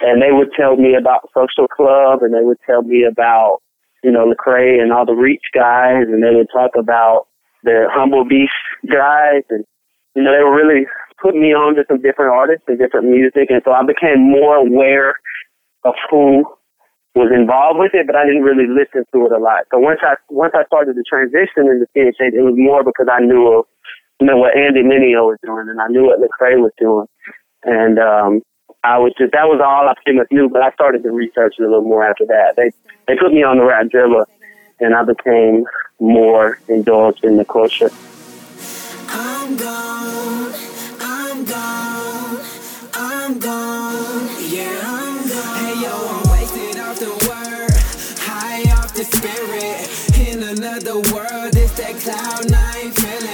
and 0.00 0.22
they 0.22 0.30
would 0.30 0.52
tell 0.56 0.76
me 0.76 0.94
about 0.94 1.30
Social 1.34 1.66
Club, 1.68 2.22
and 2.22 2.34
they 2.34 2.44
would 2.44 2.58
tell 2.66 2.82
me 2.82 3.04
about 3.04 3.60
you 4.02 4.10
know 4.10 4.26
Lecrae 4.26 4.80
and 4.80 4.92
all 4.92 5.06
the 5.06 5.14
Reach 5.14 5.44
guys, 5.54 6.04
and 6.08 6.22
they 6.22 6.34
would 6.34 6.48
talk 6.52 6.72
about 6.78 7.26
the 7.62 7.86
Humble 7.90 8.24
Beast 8.24 8.52
guys, 8.90 9.42
and 9.50 9.64
you 10.14 10.22
know 10.22 10.32
they 10.32 10.42
were 10.42 10.54
really 10.54 10.86
putting 11.20 11.40
me 11.40 11.54
on 11.54 11.74
to 11.76 11.84
some 11.88 12.02
different 12.02 12.32
artists 12.32 12.64
and 12.66 12.78
different 12.78 13.06
music, 13.06 13.50
and 13.50 13.62
so 13.64 13.72
I 13.72 13.82
became 13.84 14.20
more 14.20 14.56
aware 14.56 15.14
of 15.84 15.94
who 16.10 16.44
was 17.14 17.30
involved 17.34 17.78
with 17.78 17.92
it, 17.94 18.06
but 18.06 18.16
I 18.16 18.24
didn't 18.24 18.42
really 18.42 18.66
listen 18.66 19.04
to 19.12 19.26
it 19.26 19.32
a 19.32 19.38
lot. 19.38 19.68
So 19.70 19.78
once 19.78 20.00
I 20.02 20.14
once 20.30 20.52
I 20.56 20.64
started 20.64 20.94
to 20.94 21.04
transition 21.04 21.68
into 21.68 21.86
CHH, 21.94 22.32
it 22.32 22.42
was 22.42 22.56
more 22.56 22.82
because 22.82 23.06
I 23.10 23.20
knew 23.20 23.52
of 23.52 23.66
you 24.20 24.26
know 24.26 24.36
what 24.36 24.56
Andy 24.56 24.82
Mineo 24.82 25.30
was 25.30 25.38
doing, 25.42 25.68
and 25.68 25.80
I 25.80 25.88
knew 25.88 26.06
what 26.06 26.18
Lecrae 26.18 26.58
was 26.58 26.72
doing, 26.78 27.06
and 27.64 27.98
um, 27.98 28.42
I 28.84 28.98
was 28.98 29.12
just 29.16 29.32
that 29.32 29.46
was 29.48 29.60
all 29.60 29.88
I 29.88 29.94
pretty 30.02 30.18
much 30.18 30.28
knew. 30.30 30.48
But 30.48 30.62
I 30.62 30.72
started 30.72 31.02
to 31.04 31.10
research 31.10 31.54
it 31.58 31.62
a 31.62 31.66
little 31.66 31.84
more 31.84 32.04
after 32.04 32.26
that. 32.26 32.56
They 32.56 32.72
they 33.06 33.16
put 33.16 33.32
me 33.32 33.42
on 33.42 33.58
the 33.58 33.64
Rapzilla, 33.64 34.26
and 34.80 34.94
I 34.94 35.04
became 35.04 35.64
more 36.00 36.58
indulged 36.68 37.24
in 37.24 37.36
the 37.36 37.44
culture. 37.44 37.90
I'm 39.08 39.56
gone, 39.56 40.52
I'm 41.00 41.44
gone, 41.44 42.40
I'm 42.94 43.38
gone, 43.38 44.28
yeah, 44.50 44.80
I'm 44.82 45.28
gone. 45.28 45.58
Hey 45.58 45.82
yo, 45.82 45.94
I'm 46.08 46.30
wasted 46.32 46.80
off 46.80 46.98
the 46.98 47.12
word, 47.28 47.78
high 48.18 48.62
off 48.72 48.94
the 48.94 49.04
spirit, 49.04 50.28
in 50.28 50.42
another 50.42 50.96
world. 51.14 51.54
It's 51.54 51.76
that 51.78 51.94
cloud 52.00 52.50
nine 52.50 52.90
feeling 52.92 53.31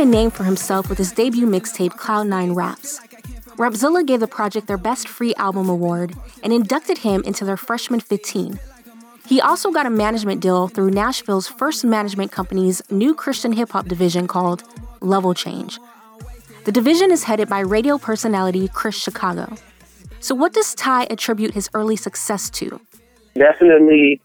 made 0.00 0.08
a 0.08 0.10
name 0.10 0.30
for 0.30 0.44
himself 0.44 0.88
with 0.88 0.96
his 0.96 1.12
debut 1.12 1.46
mixtape 1.46 1.90
Cloud9 1.90 2.56
Raps. 2.56 3.00
Rapzilla 3.58 4.06
gave 4.06 4.20
the 4.20 4.26
project 4.26 4.66
their 4.66 4.78
Best 4.78 5.06
Free 5.06 5.34
Album 5.34 5.68
award 5.68 6.14
and 6.42 6.54
inducted 6.54 6.98
him 6.98 7.22
into 7.26 7.44
their 7.44 7.58
freshman 7.58 8.00
15. 8.00 8.58
He 9.26 9.42
also 9.42 9.70
got 9.70 9.84
a 9.84 9.90
management 9.90 10.40
deal 10.40 10.68
through 10.68 10.90
Nashville's 10.92 11.48
first 11.48 11.84
management 11.84 12.32
company's 12.32 12.80
new 12.90 13.14
Christian 13.14 13.52
hip 13.52 13.72
hop 13.72 13.88
division 13.88 14.26
called 14.26 14.62
Level 15.02 15.34
Change. 15.34 15.78
The 16.64 16.72
division 16.72 17.10
is 17.10 17.24
headed 17.24 17.50
by 17.50 17.60
radio 17.60 17.98
personality 17.98 18.68
Chris 18.68 18.96
Chicago. 18.96 19.54
So, 20.20 20.34
what 20.34 20.54
does 20.54 20.74
Ty 20.74 21.08
attribute 21.10 21.52
his 21.52 21.68
early 21.74 21.96
success 21.96 22.48
to? 22.50 22.80
Definitely 23.34 24.22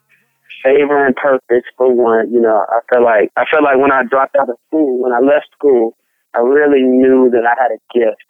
favor 0.65 1.05
and 1.05 1.15
purpose 1.15 1.63
for 1.77 1.93
one. 1.93 2.33
You 2.33 2.41
know, 2.41 2.65
I 2.69 2.79
felt 2.91 3.05
like 3.05 3.31
I 3.37 3.45
felt 3.51 3.63
like 3.63 3.77
when 3.77 3.91
I 3.91 4.03
dropped 4.03 4.35
out 4.35 4.49
of 4.49 4.57
school, 4.67 5.01
when 5.01 5.13
I 5.13 5.19
left 5.19 5.47
school, 5.57 5.95
I 6.33 6.39
really 6.39 6.81
knew 6.81 7.29
that 7.31 7.45
I 7.45 7.53
had 7.61 7.71
a 7.71 7.79
gift 7.93 8.25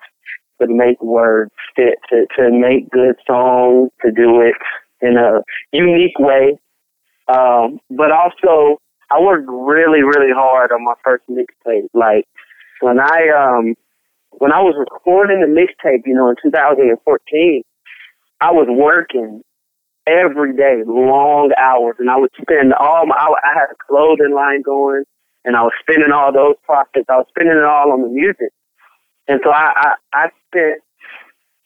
to 0.61 0.67
make 0.67 1.01
words 1.01 1.51
fit, 1.75 1.95
to 2.09 2.27
to 2.37 2.51
make 2.51 2.89
good 2.91 3.15
songs, 3.25 3.91
to 4.03 4.11
do 4.11 4.41
it 4.41 4.55
in 5.01 5.17
a 5.17 5.41
unique 5.71 6.19
way. 6.19 6.59
Um, 7.27 7.79
but 7.89 8.11
also, 8.11 8.79
I 9.09 9.19
worked 9.19 9.47
really, 9.47 10.03
really 10.03 10.33
hard 10.33 10.71
on 10.71 10.83
my 10.83 10.93
first 11.03 11.23
mixtape. 11.29 11.89
Like 11.93 12.27
when 12.81 12.99
I 12.99 13.29
um 13.29 13.75
when 14.31 14.51
I 14.51 14.61
was 14.61 14.75
recording 14.77 15.39
the 15.39 15.47
mixtape, 15.47 16.03
you 16.05 16.13
know, 16.13 16.29
in 16.29 16.35
2014, 16.43 17.63
I 18.41 18.51
was 18.51 18.67
working 18.69 19.41
every 20.07 20.55
day, 20.55 20.83
long 20.85 21.51
hours, 21.57 21.95
and 21.99 22.09
I 22.09 22.17
would 22.17 22.31
spend 22.39 22.73
all 22.73 23.05
my. 23.05 23.15
I 23.15 23.53
had 23.53 23.67
a 23.71 23.77
clothing 23.87 24.33
line 24.33 24.61
going, 24.61 25.03
and 25.43 25.55
I 25.55 25.61
was 25.63 25.73
spending 25.79 26.11
all 26.11 26.31
those 26.31 26.55
profits. 26.63 27.05
I 27.09 27.17
was 27.17 27.27
spending 27.29 27.57
it 27.57 27.63
all 27.63 27.91
on 27.91 28.01
the 28.01 28.09
music, 28.09 28.51
and 29.27 29.39
so 29.43 29.51
I 29.51 29.71
I, 29.75 29.93
I 30.13 30.27
spent 30.47 30.81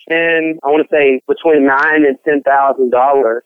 ten. 0.07 0.59
I 0.63 0.67
want 0.67 0.87
to 0.87 0.95
say 0.95 1.21
between 1.27 1.65
nine 1.65 2.05
and 2.05 2.17
ten 2.25 2.41
thousand 2.41 2.91
dollars 2.91 3.43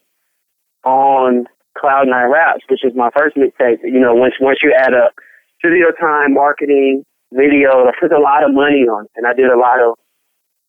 on 0.84 1.46
Cloud 1.76 2.08
Nine 2.08 2.30
Raps, 2.30 2.64
which 2.68 2.84
is 2.84 2.92
my 2.94 3.10
first 3.16 3.36
mixtape. 3.36 3.78
You 3.82 4.00
know, 4.00 4.14
once 4.14 4.34
once 4.40 4.58
you 4.62 4.74
add 4.76 4.94
up 4.94 5.12
studio 5.58 5.90
time, 6.00 6.34
marketing, 6.34 7.04
video, 7.32 7.86
I 7.86 7.92
put 7.98 8.12
a 8.12 8.20
lot 8.20 8.44
of 8.44 8.54
money 8.54 8.86
on, 8.86 9.06
it, 9.06 9.10
and 9.16 9.26
I 9.26 9.32
did 9.34 9.46
a 9.46 9.58
lot 9.58 9.80
of 9.80 9.94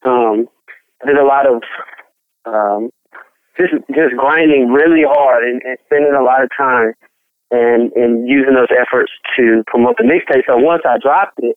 um, 0.05 0.47
I 1.03 1.07
did 1.07 1.17
a 1.17 1.25
lot 1.25 1.45
of 1.47 1.61
um, 2.45 2.89
just 3.57 3.73
just 3.93 4.15
grinding 4.17 4.69
really 4.71 5.03
hard 5.07 5.43
and, 5.43 5.61
and 5.63 5.77
spending 5.85 6.13
a 6.13 6.23
lot 6.23 6.43
of 6.43 6.49
time 6.57 6.93
and 7.51 7.91
and 7.93 8.27
using 8.27 8.55
those 8.55 8.71
efforts 8.71 9.11
to 9.37 9.63
promote 9.67 9.97
the 9.97 10.03
mixtape. 10.03 10.43
So 10.47 10.57
once 10.57 10.83
I 10.85 10.97
dropped 10.97 11.39
it, 11.39 11.55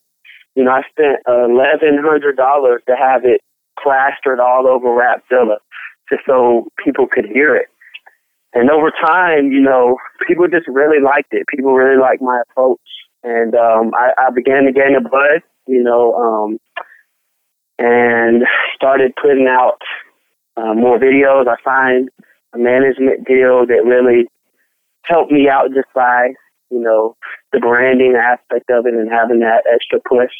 you 0.55 0.63
know, 0.63 0.71
I 0.71 0.81
spent 0.89 1.19
eleven 1.27 1.97
hundred 2.03 2.37
dollars 2.37 2.81
to 2.87 2.95
have 2.95 3.25
it 3.25 3.41
plastered 3.81 4.39
all 4.39 4.67
over 4.67 4.87
Rapzilla, 4.87 5.57
just 6.11 6.23
so 6.25 6.67
people 6.83 7.07
could 7.07 7.25
hear 7.25 7.55
it. 7.55 7.67
And 8.53 8.71
over 8.71 8.91
time, 8.91 9.51
you 9.51 9.61
know, 9.61 9.97
people 10.27 10.47
just 10.47 10.67
really 10.67 11.01
liked 11.01 11.33
it. 11.33 11.47
People 11.47 11.73
really 11.73 11.99
liked 11.99 12.21
my 12.21 12.41
approach, 12.49 12.81
and 13.23 13.53
um, 13.55 13.91
I, 13.93 14.11
I 14.17 14.31
began 14.31 14.63
to 14.65 14.71
gain 14.71 14.95
a 14.95 15.01
buzz. 15.01 15.41
You 15.67 15.83
know, 15.83 16.13
um, 16.15 16.57
and 17.77 18.43
started 18.75 19.13
putting 19.21 19.47
out 19.47 19.79
uh, 20.59 20.73
more 20.73 20.99
videos. 20.99 21.47
I 21.47 21.55
signed 21.63 22.09
a 22.53 22.57
management 22.57 23.25
deal 23.25 23.65
that 23.65 23.85
really 23.85 24.27
helped 25.03 25.31
me 25.31 25.47
out 25.49 25.69
just 25.73 25.87
by, 25.95 26.33
you 26.69 26.79
know, 26.79 27.15
the 27.53 27.59
branding 27.59 28.15
aspect 28.15 28.69
of 28.69 28.85
it 28.85 28.93
and 28.93 29.09
having 29.09 29.39
that 29.39 29.63
extra 29.71 29.99
push. 30.07 30.31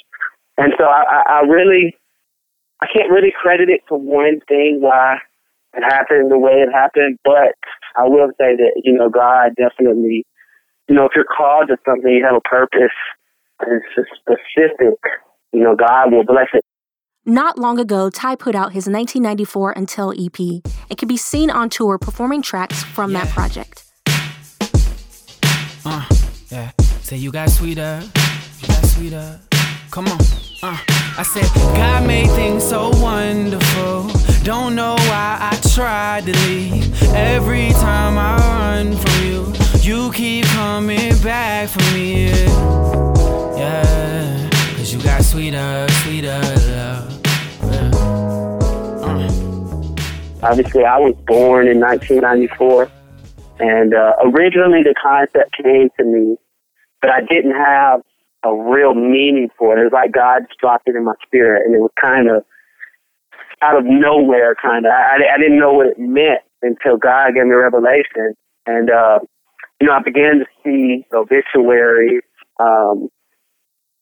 And 0.57 0.73
so 0.77 0.85
I, 0.85 1.23
I 1.27 1.39
really, 1.41 1.95
I 2.81 2.87
can't 2.93 3.11
really 3.11 3.33
credit 3.41 3.69
it 3.69 3.81
to 3.87 3.95
one 3.95 4.41
thing 4.47 4.79
why 4.81 5.19
it 5.73 5.83
happened 5.83 6.31
the 6.31 6.37
way 6.37 6.53
it 6.53 6.71
happened, 6.71 7.19
but 7.23 7.55
I 7.95 8.03
will 8.03 8.29
say 8.37 8.55
that, 8.55 8.81
you 8.83 8.93
know, 8.93 9.09
God 9.09 9.53
definitely, 9.55 10.25
you 10.87 10.95
know, 10.95 11.05
if 11.05 11.11
you're 11.15 11.25
called 11.25 11.67
to 11.69 11.77
something, 11.85 12.11
you 12.11 12.25
have 12.25 12.35
a 12.35 12.41
purpose 12.41 12.95
and 13.59 13.81
it's 13.95 14.09
specific, 14.19 14.97
you 15.53 15.63
know, 15.63 15.75
God 15.75 16.11
will 16.11 16.25
bless 16.25 16.47
it. 16.53 16.65
Not 17.29 17.59
long 17.59 17.77
ago, 17.77 18.09
Ty 18.09 18.37
put 18.37 18.55
out 18.55 18.73
his 18.73 18.87
1994 18.87 19.73
Until 19.73 20.11
EP 20.17 20.39
and 20.89 20.97
can 20.97 21.07
be 21.07 21.15
seen 21.15 21.51
on 21.51 21.69
tour 21.69 21.99
performing 21.99 22.41
tracks 22.41 22.83
from 22.83 23.11
yeah. 23.11 23.23
that 23.23 23.31
project. 23.31 23.83
Uh, 25.85 26.03
yeah. 26.49 26.71
Say 27.03 27.17
you 27.17 27.31
got 27.31 27.51
sweeter, 27.51 28.01
you 28.61 28.67
got 28.67 28.83
sweeter. 28.83 29.39
Come 29.91 30.07
on. 30.07 30.19
Uh, 30.63 30.75
I 31.19 31.23
said, 31.23 31.45
God 31.75 32.07
made 32.07 32.31
things 32.31 32.67
so 32.67 32.89
wonderful. 32.99 34.09
Don't 34.41 34.73
know 34.73 34.95
why 34.95 35.37
I 35.51 35.55
tried 35.75 36.25
to 36.25 36.31
leave. 36.47 37.03
Every 37.13 37.69
time 37.73 38.17
I 38.17 38.37
run 38.37 38.97
from 38.97 39.23
you, 39.23 39.53
you 39.81 40.11
keep 40.13 40.45
coming 40.45 41.15
back 41.21 41.69
for 41.69 41.93
me. 41.93 42.31
Yeah, 43.55 44.49
cause 44.75 44.91
you 44.91 44.99
got 45.03 45.23
sweeter, 45.23 45.85
sweeter 46.01 46.41
love. 46.71 47.08
Obviously, 50.41 50.85
I 50.85 50.97
was 50.97 51.15
born 51.27 51.67
in 51.67 51.79
1994, 51.79 52.89
and 53.59 53.93
uh, 53.93 54.13
originally 54.23 54.83
the 54.83 54.95
concept 55.01 55.55
came 55.61 55.89
to 55.97 56.05
me, 56.05 56.37
but 57.01 57.09
I 57.11 57.21
didn't 57.21 57.55
have 57.55 58.01
a 58.45 58.55
real 58.55 58.93
meaning 58.93 59.49
for 59.57 59.77
it. 59.77 59.81
It 59.81 59.83
was 59.85 59.93
like 59.93 60.13
God 60.13 60.43
dropped 60.59 60.87
it 60.87 60.95
in 60.95 61.03
my 61.03 61.15
spirit, 61.25 61.65
and 61.65 61.75
it 61.75 61.79
was 61.79 61.91
kind 61.99 62.29
of 62.29 62.43
out 63.61 63.77
of 63.77 63.83
nowhere, 63.85 64.55
kind 64.55 64.85
of. 64.85 64.91
I, 64.91 65.17
I 65.35 65.37
didn't 65.37 65.59
know 65.59 65.73
what 65.73 65.87
it 65.87 65.99
meant 65.99 66.41
until 66.61 66.97
God 66.97 67.35
gave 67.35 67.45
me 67.45 67.51
a 67.51 67.57
revelation, 67.57 68.33
and 68.65 68.89
uh, 68.89 69.19
you 69.81 69.87
know, 69.87 69.93
I 69.93 70.01
began 70.01 70.39
to 70.39 70.45
see 70.63 71.05
obituaries 71.13 72.21
um, 72.59 73.09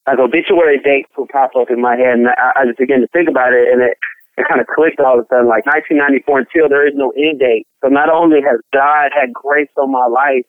like 0.08 0.20
obituary 0.20 0.80
dates 0.80 1.10
will 1.18 1.28
pop 1.28 1.52
up 1.56 1.70
in 1.70 1.82
my 1.82 1.96
head, 1.96 2.18
and 2.18 2.28
I, 2.28 2.52
I 2.56 2.66
just 2.66 2.80
begin 2.80 3.02
to 3.02 3.08
think 3.08 3.30
about 3.30 3.54
it, 3.54 3.68
and 3.72 3.82
it 3.82 3.98
it 4.38 4.46
kind 4.48 4.62
of 4.62 4.68
clicked 4.68 5.00
all 5.00 5.20
of 5.20 5.26
a 5.26 5.28
sudden. 5.28 5.50
Like 5.50 5.66
1994 5.66 6.46
until 6.46 6.70
there 6.70 6.88
is 6.88 6.94
no 6.96 7.12
end 7.18 7.40
date. 7.40 7.66
So 7.84 7.90
not 7.90 8.10
only 8.10 8.40
has 8.46 8.62
God 8.72 9.10
had 9.12 9.34
grace 9.34 9.70
on 9.78 9.92
my 9.92 10.06
life 10.06 10.46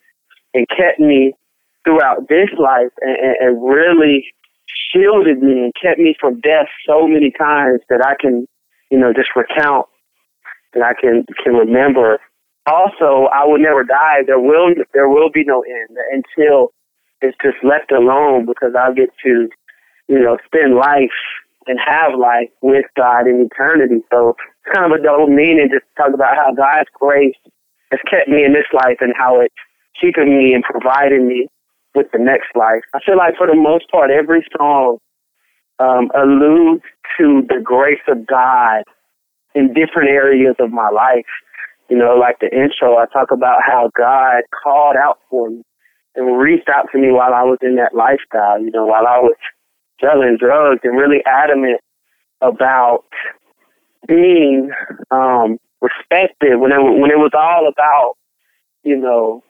and 0.52 0.68
kept 0.68 1.00
me 1.00 1.32
throughout 1.84 2.28
this 2.28 2.52
life, 2.58 2.92
and, 3.00 3.16
and, 3.16 3.36
and 3.40 3.64
really 3.64 4.28
shielded 4.92 5.42
me 5.42 5.64
and 5.64 5.72
kept 5.80 5.98
me 5.98 6.14
from 6.20 6.40
death 6.40 6.68
so 6.86 7.06
many 7.06 7.32
times 7.32 7.80
that 7.88 8.04
I 8.04 8.14
can, 8.20 8.46
you 8.90 8.98
know, 8.98 9.12
just 9.12 9.30
recount 9.34 9.86
that 10.74 10.82
I 10.82 10.92
can 11.00 11.24
can 11.42 11.54
remember. 11.54 12.18
Also, 12.66 13.28
I 13.32 13.46
will 13.46 13.58
never 13.58 13.84
die. 13.84 14.20
There 14.26 14.40
will 14.40 14.74
there 14.92 15.08
will 15.08 15.30
be 15.30 15.44
no 15.44 15.62
end 15.62 15.96
until 16.12 16.72
it's 17.22 17.36
just 17.42 17.56
left 17.64 17.90
alone 17.90 18.44
because 18.46 18.74
I'll 18.78 18.94
get 18.94 19.08
to, 19.24 19.48
you 20.08 20.20
know, 20.20 20.36
spend 20.44 20.74
life 20.74 21.16
and 21.68 21.78
have 21.78 22.18
life 22.18 22.48
with 22.62 22.86
God 22.96 23.26
in 23.26 23.48
eternity. 23.50 24.02
So 24.10 24.30
it's 24.30 24.74
kind 24.74 24.90
of 24.90 24.98
a 24.98 25.02
double 25.02 25.28
meaning 25.28 25.68
just 25.70 25.84
to 25.84 26.02
talk 26.02 26.14
about 26.14 26.36
how 26.36 26.52
God's 26.52 26.88
grace 26.98 27.36
has 27.92 28.00
kept 28.10 28.28
me 28.28 28.44
in 28.44 28.52
this 28.52 28.68
life 28.72 28.98
and 29.00 29.12
how 29.16 29.40
it's 29.40 29.54
keeping 30.00 30.36
me 30.36 30.54
and 30.54 30.64
providing 30.64 31.28
me 31.28 31.48
with 31.94 32.06
the 32.12 32.18
next 32.18 32.48
life. 32.54 32.82
I 32.94 33.00
feel 33.04 33.16
like 33.16 33.36
for 33.36 33.46
the 33.46 33.54
most 33.54 33.90
part, 33.90 34.10
every 34.10 34.44
song 34.56 34.98
um, 35.78 36.10
alludes 36.14 36.84
to 37.18 37.42
the 37.48 37.60
grace 37.62 38.02
of 38.08 38.26
God 38.26 38.82
in 39.54 39.74
different 39.74 40.10
areas 40.10 40.56
of 40.58 40.70
my 40.70 40.88
life. 40.88 41.26
You 41.88 41.96
know, 41.96 42.14
like 42.14 42.38
the 42.40 42.50
intro, 42.52 42.96
I 42.96 43.06
talk 43.06 43.30
about 43.30 43.60
how 43.66 43.90
God 43.96 44.42
called 44.62 44.96
out 44.96 45.18
for 45.30 45.50
me 45.50 45.62
and 46.14 46.38
reached 46.38 46.68
out 46.68 46.86
to 46.92 46.98
me 46.98 47.10
while 47.10 47.32
I 47.32 47.42
was 47.42 47.58
in 47.62 47.76
that 47.76 47.94
lifestyle, 47.94 48.60
you 48.60 48.70
know, 48.70 48.84
while 48.84 49.06
I 49.06 49.18
was 49.18 49.36
selling 50.00 50.36
drugs 50.38 50.80
and 50.84 50.96
really 50.96 51.22
adamant 51.26 51.80
about 52.40 53.04
being 54.06 54.70
um, 55.10 55.58
respected 55.80 56.56
when 56.56 56.72
it, 56.72 56.80
when 56.80 57.10
it 57.10 57.18
was 57.18 57.32
all 57.34 57.68
about, 57.68 58.14
you 58.82 58.96
know, 58.96 59.42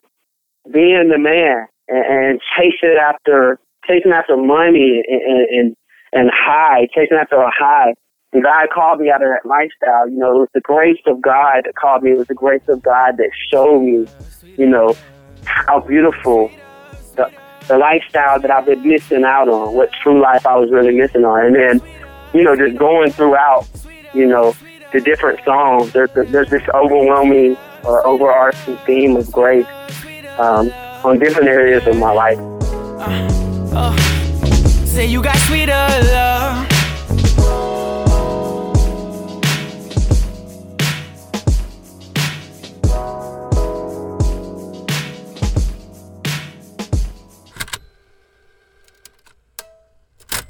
being 0.72 1.08
the 1.10 1.18
man 1.18 1.66
and, 1.88 2.04
and 2.06 2.40
chasing 2.56 2.96
after 3.00 3.58
chasing 3.86 4.12
after 4.12 4.36
money 4.36 5.02
and, 5.08 5.48
and 5.50 5.76
and 6.12 6.30
high, 6.32 6.88
chasing 6.94 7.16
after 7.18 7.36
a 7.36 7.50
high. 7.50 7.94
And 8.32 8.42
God 8.42 8.68
called 8.74 9.00
me 9.00 9.10
out 9.10 9.22
of 9.22 9.28
that 9.28 9.48
lifestyle. 9.48 10.08
You 10.08 10.18
know, 10.18 10.36
it 10.36 10.40
was 10.40 10.48
the 10.54 10.60
grace 10.60 11.00
of 11.06 11.22
God 11.22 11.62
that 11.64 11.74
called 11.74 12.02
me. 12.02 12.12
It 12.12 12.18
was 12.18 12.26
the 12.26 12.34
grace 12.34 12.66
of 12.68 12.82
God 12.82 13.16
that 13.16 13.30
showed 13.50 13.80
me, 13.80 14.06
you 14.56 14.66
know, 14.66 14.94
how 15.44 15.80
beautiful 15.80 16.50
the, 17.68 17.78
lifestyle 17.78 18.40
that 18.40 18.50
I've 18.50 18.66
been 18.66 18.86
missing 18.86 19.24
out 19.24 19.48
on, 19.48 19.74
what 19.74 19.92
true 20.02 20.20
life 20.20 20.46
I 20.46 20.56
was 20.56 20.70
really 20.70 20.96
missing 20.96 21.24
on. 21.24 21.46
And 21.46 21.54
then, 21.54 21.80
you 22.32 22.42
know, 22.42 22.56
just 22.56 22.76
going 22.76 23.10
throughout, 23.12 23.66
you 24.14 24.26
know, 24.26 24.54
the 24.92 25.00
different 25.00 25.44
songs, 25.44 25.92
there's, 25.92 26.10
there's 26.12 26.50
this 26.50 26.62
overwhelming 26.74 27.56
or 27.84 28.06
overarching 28.06 28.76
theme 28.78 29.16
of 29.16 29.30
grace 29.30 29.66
um, 30.38 30.70
on 31.04 31.18
different 31.18 31.48
areas 31.48 31.86
of 31.86 31.96
my 31.96 32.10
life. 32.10 32.38
Uh, 32.38 33.74
uh, 33.74 33.96
say 34.84 35.06
you 35.06 35.22
got 35.22 35.36
sweeter 35.36 35.72
love. 35.72 36.77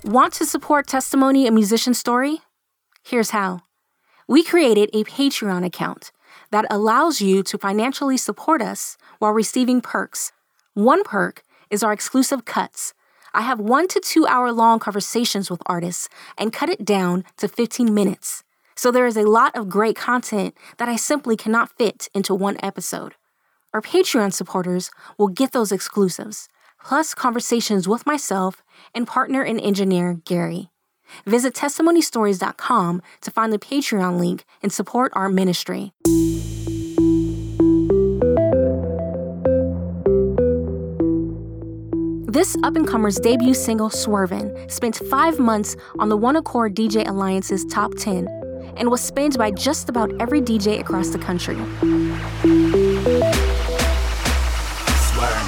Want 0.09 0.33
to 0.37 0.47
support 0.47 0.87
Testimony 0.87 1.47
a 1.47 1.51
Musician 1.51 1.93
Story? 1.93 2.39
Here's 3.05 3.29
how. 3.29 3.61
We 4.27 4.43
created 4.43 4.89
a 4.95 5.05
Patreon 5.05 5.67
account 5.67 6.13
that 6.51 6.65
allows 6.71 7.21
you 7.21 7.43
to 7.43 7.59
financially 7.59 8.17
support 8.17 8.63
us 8.63 8.97
while 9.19 9.33
receiving 9.33 9.83
perks. 9.83 10.33
One 10.73 11.05
perk 11.05 11.43
is 11.69 11.83
our 11.83 11.93
exclusive 11.93 12.47
cuts. 12.47 12.95
I 13.35 13.43
have 13.43 13.61
one 13.61 13.87
to 13.89 14.01
two 14.01 14.27
hour 14.27 14.51
long 14.51 14.79
conversations 14.79 15.51
with 15.51 15.61
artists 15.67 16.09
and 16.39 16.55
cut 16.55 16.71
it 16.71 16.87
down 16.87 17.27
to 17.37 17.47
15 17.47 17.93
minutes. 17.93 18.45
So 18.77 18.91
there 18.91 19.07
is 19.07 19.19
a 19.19 19.29
lot 19.29 19.55
of 19.55 19.69
great 19.69 19.97
content 19.97 20.57
that 20.79 20.89
I 20.89 20.97
simply 20.97 21.37
cannot 21.37 21.77
fit 21.77 22.09
into 22.15 22.35
one 22.35 22.57
episode. 22.63 23.13
Our 23.75 23.83
Patreon 23.83 24.33
supporters 24.33 24.91
will 25.19 25.29
get 25.29 25.53
those 25.53 25.71
exclusives 25.71 26.49
plus 26.89 27.13
conversations 27.13 27.87
with 27.87 28.07
myself 28.07 28.63
and 28.95 29.07
partner 29.07 29.43
and 29.43 29.61
engineer 29.61 30.19
Gary. 30.25 30.71
Visit 31.27 31.53
testimonystories.com 31.53 33.03
to 33.21 33.31
find 33.31 33.53
the 33.53 33.59
Patreon 33.59 34.19
link 34.19 34.47
and 34.63 34.73
support 34.73 35.13
our 35.15 35.29
ministry. 35.29 35.93
This 42.27 42.57
up 42.63 42.75
and 42.75 42.87
comer's 42.89 43.17
debut 43.17 43.53
single, 43.53 43.91
Swervin', 43.91 44.71
spent 44.71 44.97
five 45.11 45.39
months 45.39 45.77
on 45.99 46.09
the 46.09 46.17
One 46.17 46.37
Accord 46.37 46.75
DJ 46.75 47.07
Alliance's 47.07 47.67
top 47.67 47.93
10 47.97 48.27
and 48.79 48.91
was 48.91 49.03
spanned 49.03 49.37
by 49.37 49.51
just 49.51 49.91
about 49.91 50.11
every 50.23 50.41
DJ 50.41 50.81
across 50.81 51.11
the 51.11 51.19
country. 51.19 51.57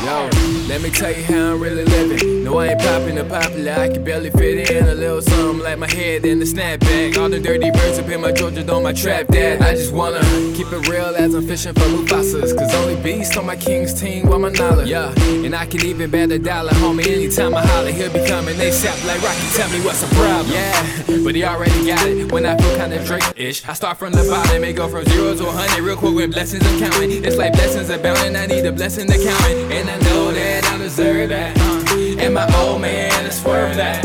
Yo, 0.05 0.31
let 0.69 0.83
me 0.83 0.91
tell 0.91 1.11
you 1.11 1.23
how 1.25 1.55
I'm 1.55 1.61
really 1.61 1.85
living. 1.85 2.45
No, 2.45 2.59
I 2.59 2.69
ain't 2.69 2.81
popping 2.81 3.15
the 3.15 3.25
popular, 3.25 3.73
I 3.73 3.89
can 3.89 4.05
barely 4.05 4.31
fit 4.31 4.71
in 4.71 4.89
a 4.89 4.95
little 4.95 5.23
something 5.23 5.63
like 5.63 5.79
my 5.79 5.91
head 5.91 6.25
in 6.25 6.39
the 6.39 6.45
snapback. 6.45 7.17
All 7.17 7.29
the 7.29 7.39
dirty 7.39 7.71
birds 7.71 7.99
up 7.99 8.09
in 8.09 8.21
my 8.21 8.33
Georgia 8.33 8.63
don't 8.65 8.83
my 8.83 8.93
trap 8.93 9.29
dad. 9.29 9.63
I 9.63 9.75
just 9.75 9.93
wanna 9.93 10.21
keep 10.55 10.73
it 10.73 10.89
real 10.89 11.15
as 11.17 11.35
I'm 11.35 11.47
fishing 11.47 11.75
for 11.75 11.89
Mufasas. 11.95 12.57
Cause 12.57 12.75
only 12.75 12.97
beast 13.03 13.37
on 13.37 13.47
my 13.47 13.57
king's 13.57 13.95
team 13.95 14.29
want 14.29 14.43
my 14.43 14.51
knowledge. 14.51 14.89
Yeah, 14.89 15.13
and 15.45 15.55
I 15.55 15.67
can 15.67 15.85
even 15.85 16.11
bet 16.11 16.31
a 16.31 16.39
dollar, 16.39 16.73
homie, 16.73 17.07
anytime 17.07 17.55
I 17.55 17.65
holler. 17.67 17.93
He'll 17.93 18.13
be 18.13 18.27
coming 18.27 18.57
ASAP 18.57 19.07
like 19.07 19.23
Rocky, 19.23 19.49
tell 19.55 19.71
me 19.71 19.85
what's 19.85 20.01
the 20.01 20.15
problem. 20.15 20.53
Yeah, 20.53 21.23
but 21.25 21.35
he 21.35 21.45
already 21.45 21.87
got 21.87 22.07
it 22.07 22.33
when 22.33 22.47
I 22.47 22.57
feel 22.57 22.77
kinda 22.77 23.05
Drake-ish. 23.05 23.69
I 23.69 23.73
start 23.75 23.99
from 23.99 24.13
the 24.13 24.25
bottom 24.29 24.65
and 24.65 24.77
go 24.77 24.89
from 24.89 25.05
zero 25.05 25.35
to 25.35 25.47
a 25.47 25.53
hundred 25.53 25.83
real 25.85 25.97
quick 25.97 26.15
with 26.15 26.33
blessings 26.33 26.67
I'm 26.67 26.79
counting. 26.81 27.25
It's 27.25 27.37
like 27.37 27.53
blessings 27.53 27.91
abounding, 27.91 28.37
I 28.37 28.47
need 28.47 28.65
a 28.67 28.73
blessing 28.73 29.07
to 29.07 29.19
count 29.19 29.45
it. 29.51 29.73
And 29.73 29.89
I 29.89 29.97
know 30.09 30.33
that 30.33 30.39
I 30.40 30.79
deserve 30.79 31.29
that. 31.29 31.57
Uh, 31.59 32.22
and 32.22 32.35
my 32.35 32.46
old 32.59 32.81
man 32.81 33.26
is 33.26 33.40
swerve 33.40 33.76
that. 33.76 34.05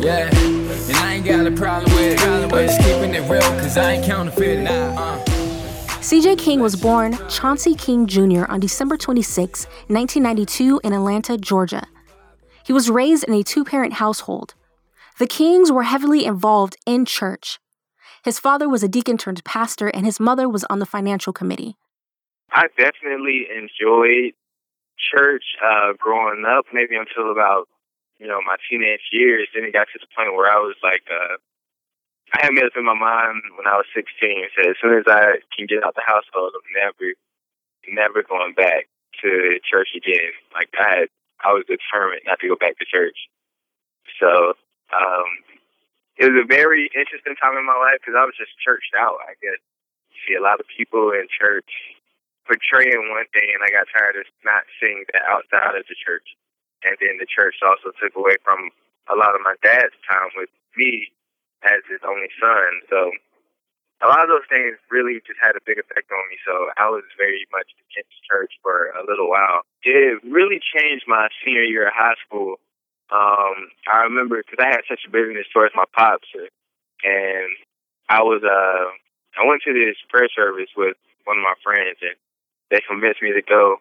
Yeah, 0.00 0.28
and 0.34 0.96
I 0.96 1.14
ain't 1.14 1.26
got 1.26 1.46
a 1.46 1.50
problem 1.50 1.92
with 1.94 2.20
it. 2.20 2.50
But 2.50 2.66
just 2.66 2.80
keeping 2.80 3.14
it 3.14 3.28
real, 3.28 3.40
cause 3.40 3.76
I 3.76 3.92
ain't 3.92 4.04
counterfeiting. 4.04 4.64
Nah, 4.64 4.70
uh. 4.70 5.24
CJ 6.00 6.38
King 6.38 6.60
was 6.60 6.76
born 6.76 7.18
Chauncey 7.28 7.74
King 7.74 8.06
Jr. 8.06 8.44
on 8.48 8.60
December 8.60 8.96
26, 8.96 9.64
1992, 9.88 10.80
in 10.84 10.92
Atlanta, 10.92 11.36
Georgia. 11.36 11.86
He 12.64 12.72
was 12.72 12.88
raised 12.88 13.24
in 13.24 13.34
a 13.34 13.42
two 13.42 13.64
parent 13.64 13.94
household. 13.94 14.54
The 15.18 15.26
Kings 15.26 15.72
were 15.72 15.82
heavily 15.82 16.24
involved 16.24 16.76
in 16.86 17.06
church. 17.06 17.58
His 18.24 18.38
father 18.38 18.68
was 18.68 18.82
a 18.82 18.88
deacon 18.88 19.18
turned 19.18 19.44
pastor, 19.44 19.88
and 19.88 20.04
his 20.04 20.20
mother 20.20 20.48
was 20.48 20.64
on 20.64 20.78
the 20.78 20.86
financial 20.86 21.32
committee. 21.32 21.76
I 22.52 22.66
definitely 22.76 23.46
enjoyed 23.50 24.34
church 24.98 25.44
uh, 25.62 25.92
growing 25.98 26.44
up, 26.44 26.66
maybe 26.72 26.96
until 26.96 27.30
about 27.30 27.68
you 28.18 28.26
know 28.26 28.40
my 28.44 28.56
teenage 28.68 29.12
years. 29.12 29.48
Then 29.54 29.64
it 29.64 29.72
got 29.72 29.88
to 29.92 29.98
the 30.00 30.10
point 30.16 30.34
where 30.34 30.50
I 30.50 30.58
was 30.58 30.76
like, 30.82 31.04
uh, 31.10 31.36
I 32.34 32.46
had 32.46 32.54
made 32.54 32.64
up 32.64 32.76
in 32.76 32.84
my 32.84 32.98
mind 32.98 33.42
when 33.56 33.66
I 33.66 33.78
was 33.78 33.86
16. 33.94 34.50
So 34.56 34.70
as 34.70 34.76
soon 34.82 34.98
as 34.98 35.06
I 35.06 35.38
can 35.54 35.66
get 35.66 35.84
out 35.84 35.94
the 35.94 36.02
household, 36.02 36.58
I'm 36.58 36.68
never, 36.74 37.14
never 37.86 38.26
going 38.26 38.54
back 38.54 38.90
to 39.22 39.60
church 39.62 39.94
again. 39.94 40.34
Like 40.52 40.68
I 40.74 41.06
had, 41.06 41.08
I 41.44 41.54
was 41.54 41.64
determined 41.70 42.26
not 42.26 42.40
to 42.40 42.48
go 42.48 42.56
back 42.58 42.78
to 42.78 42.84
church. 42.84 43.30
So 44.18 44.58
um, 44.90 45.28
it 46.18 46.32
was 46.32 46.42
a 46.42 46.46
very 46.48 46.90
interesting 46.98 47.36
time 47.38 47.54
in 47.54 47.66
my 47.66 47.78
life 47.78 48.02
because 48.02 48.18
I 48.18 48.26
was 48.26 48.34
just 48.34 48.58
churched 48.58 48.96
out. 48.98 49.22
I 49.22 49.38
guess 49.38 49.62
see 50.26 50.34
a 50.34 50.42
lot 50.42 50.58
of 50.58 50.66
people 50.66 51.12
in 51.12 51.28
church 51.30 51.70
portraying 52.46 53.10
one 53.10 53.28
thing, 53.34 53.50
and 53.52 53.62
I 53.62 53.74
got 53.74 53.90
tired 53.90 54.16
of 54.16 54.26
not 54.46 54.64
seeing 54.78 55.04
that 55.12 55.26
outside 55.26 55.74
of 55.74 55.84
the 55.90 55.98
church. 55.98 56.26
And 56.86 56.94
then 57.02 57.18
the 57.18 57.26
church 57.26 57.58
also 57.66 57.90
took 57.98 58.14
away 58.14 58.38
from 58.46 58.70
a 59.10 59.18
lot 59.18 59.34
of 59.34 59.42
my 59.42 59.58
dad's 59.62 59.96
time 60.06 60.30
with 60.38 60.50
me 60.78 61.10
as 61.66 61.82
his 61.90 62.00
only 62.06 62.30
son. 62.38 62.86
So 62.90 63.10
a 64.04 64.06
lot 64.06 64.22
of 64.22 64.28
those 64.28 64.46
things 64.46 64.76
really 64.92 65.18
just 65.24 65.40
had 65.40 65.56
a 65.56 65.64
big 65.64 65.80
effect 65.80 66.12
on 66.12 66.24
me. 66.28 66.36
So 66.44 66.68
I 66.76 66.90
was 66.92 67.04
very 67.16 67.46
much 67.50 67.66
against 67.90 68.12
church 68.28 68.52
for 68.62 68.92
a 68.92 69.02
little 69.06 69.28
while. 69.28 69.64
It 69.82 70.20
really 70.22 70.60
changed 70.60 71.04
my 71.08 71.28
senior 71.42 71.64
year 71.64 71.88
of 71.88 71.96
high 71.96 72.18
school. 72.26 72.60
Um, 73.08 73.70
I 73.88 74.02
remember 74.04 74.42
because 74.42 74.60
I 74.60 74.68
had 74.68 74.84
such 74.88 75.06
a 75.06 75.10
bitterness 75.10 75.46
towards 75.52 75.74
my 75.74 75.86
pops, 75.94 76.28
and 76.34 77.50
I 78.10 78.22
was 78.22 78.42
uh, 78.42 78.90
I 79.38 79.46
went 79.46 79.62
to 79.62 79.72
this 79.72 79.96
prayer 80.10 80.28
service 80.34 80.70
with 80.76 80.98
one 81.24 81.38
of 81.38 81.46
my 81.46 81.54
friends, 81.62 81.98
and 82.02 82.18
they 82.70 82.82
convinced 82.86 83.22
me 83.22 83.32
to 83.32 83.42
go. 83.42 83.76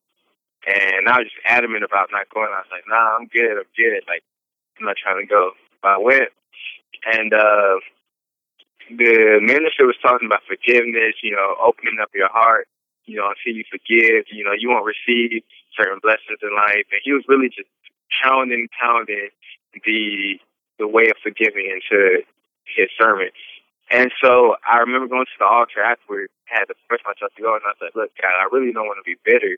And 0.65 1.07
I 1.07 1.21
was 1.21 1.29
just 1.29 1.45
adamant 1.45 1.83
about 1.83 2.09
not 2.11 2.29
going. 2.33 2.49
I 2.49 2.65
was 2.65 2.71
like, 2.71 2.89
nah, 2.89 3.17
I'm 3.17 3.27
good, 3.27 3.57
I'm 3.57 3.69
good. 3.77 4.01
Like, 4.07 4.23
I'm 4.79 4.85
not 4.85 4.97
trying 4.97 5.21
to 5.21 5.29
go. 5.29 5.51
But 5.81 5.91
I 5.91 5.97
went, 5.97 6.29
and 7.13 7.33
uh, 7.33 7.77
the 8.89 9.39
minister 9.41 9.85
was 9.85 9.97
talking 10.01 10.25
about 10.25 10.41
forgiveness. 10.47 11.21
You 11.21 11.37
know, 11.37 11.55
opening 11.61 12.01
up 12.01 12.09
your 12.13 12.29
heart. 12.29 12.67
You 13.05 13.17
know, 13.21 13.29
until 13.29 13.53
you 13.53 13.63
forgive, 13.69 14.25
you 14.33 14.43
know, 14.43 14.57
you 14.57 14.69
won't 14.69 14.89
receive 14.89 15.45
certain 15.77 15.99
blessings 16.01 16.41
in 16.41 16.49
life. 16.57 16.89
And 16.89 17.01
he 17.03 17.13
was 17.13 17.21
really 17.29 17.49
just 17.49 17.69
pounding, 18.23 18.67
pounding 18.81 19.29
the 19.85 20.39
the 20.79 20.87
way 20.87 21.07
of 21.09 21.17
forgiving 21.21 21.69
into 21.69 22.25
his 22.65 22.89
sermon. 22.99 23.29
And 23.91 24.11
so 24.21 24.55
I 24.65 24.79
remember 24.79 25.07
going 25.07 25.25
to 25.25 25.39
the 25.39 25.45
altar 25.45 25.81
afterward, 25.81 26.29
had 26.45 26.65
to 26.65 26.75
push 26.89 27.01
myself 27.05 27.33
to 27.37 27.41
go, 27.41 27.53
and 27.53 27.61
I 27.65 27.77
said, 27.77 27.93
"Look, 27.93 28.11
God, 28.21 28.33
I 28.33 28.49
really 28.51 28.73
don't 28.73 28.87
want 28.87 28.97
to 28.97 29.05
be 29.05 29.17
bitter. 29.23 29.57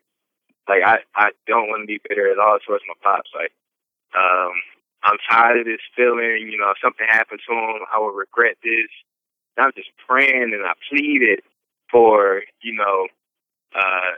Like 0.68 0.84
I, 0.84 1.00
I 1.16 1.32
don't 1.48 1.70
want 1.70 1.84
to 1.84 1.88
be 1.88 2.02
bitter 2.08 2.32
at 2.32 2.40
all 2.40 2.60
towards 2.60 2.84
my 2.88 2.96
pops. 3.02 3.32
Like, 3.34 3.54
um, 4.16 4.52
I'm 5.04 5.18
tired 5.30 5.60
of 5.60 5.66
this 5.66 5.84
feeling. 5.96 6.50
You 6.52 6.58
know, 6.58 6.72
if 6.72 6.78
something 6.84 7.08
happened 7.08 7.40
to 7.48 7.54
him, 7.54 7.88
I 7.88 8.00
would 8.00 8.16
regret 8.16 8.58
this. 8.64 8.92
And 9.56 9.66
I'm 9.66 9.72
just 9.76 9.92
praying, 10.08 10.52
and 10.54 10.66
I 10.66 10.74
pleaded 10.90 11.40
for, 11.90 12.44
you 12.62 12.76
know, 12.76 13.08
uh, 13.76 14.16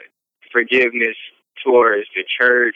forgiveness 0.52 1.16
towards 1.64 2.08
the 2.16 2.24
church, 2.26 2.76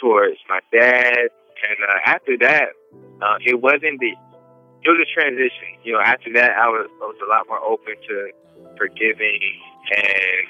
towards 0.00 0.38
my 0.48 0.60
dad, 0.72 1.28
and 1.64 1.78
uh, 1.88 1.98
after 2.06 2.36
that, 2.38 2.70
uh, 3.22 3.36
it 3.44 3.60
wasn't 3.60 4.00
the 4.00 4.14
it 4.84 4.88
was 4.88 5.00
a 5.00 5.08
transition. 5.08 5.80
You 5.82 5.94
know, 5.94 6.00
after 6.00 6.32
that, 6.34 6.52
I 6.52 6.68
was 6.68 6.88
I 7.00 7.06
was 7.08 7.16
a 7.24 7.28
lot 7.28 7.48
more 7.48 7.60
open 7.64 7.96
to 7.96 8.16
forgiving, 8.76 9.40
and 9.96 10.44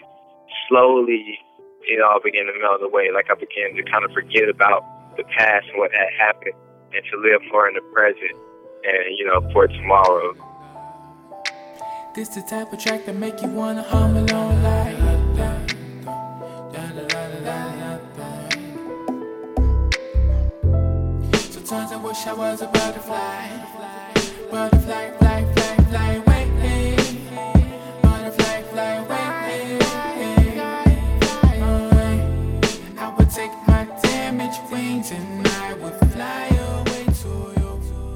slowly 0.69 1.39
it 1.87 2.03
all 2.03 2.21
began 2.21 2.47
to 2.47 2.55
melt 2.61 2.83
away. 2.83 3.11
Like 3.15 3.31
I 3.31 3.35
began 3.35 3.79
to 3.79 3.83
kind 3.91 4.05
of 4.05 4.11
forget 4.11 4.49
about 4.49 4.83
the 5.17 5.25
past 5.39 5.67
and 5.71 5.79
what 5.79 5.93
had 5.93 6.11
happened, 6.19 6.59
and 6.93 7.03
to 7.13 7.17
live 7.23 7.41
more 7.53 7.69
in 7.69 7.75
the 7.75 7.87
present, 7.95 8.35
and 8.83 9.17
you 9.17 9.25
know, 9.25 9.41
for 9.53 9.69
tomorrow. 9.69 10.35
This 12.15 12.29
the 12.29 12.43
type 12.43 12.73
of 12.73 12.79
track 12.79 13.07
that 13.07 13.17
make 13.17 13.41
you 13.43 13.49
wanna 13.49 13.83
hum 13.83 14.17
along 14.17 14.63
like. 14.63 15.05
Sometimes 21.65 21.93
I 21.93 21.97
wish 21.97 22.27
I 22.27 22.35
was 22.35 22.61
a 22.63 22.67
butterfly. 22.67 23.74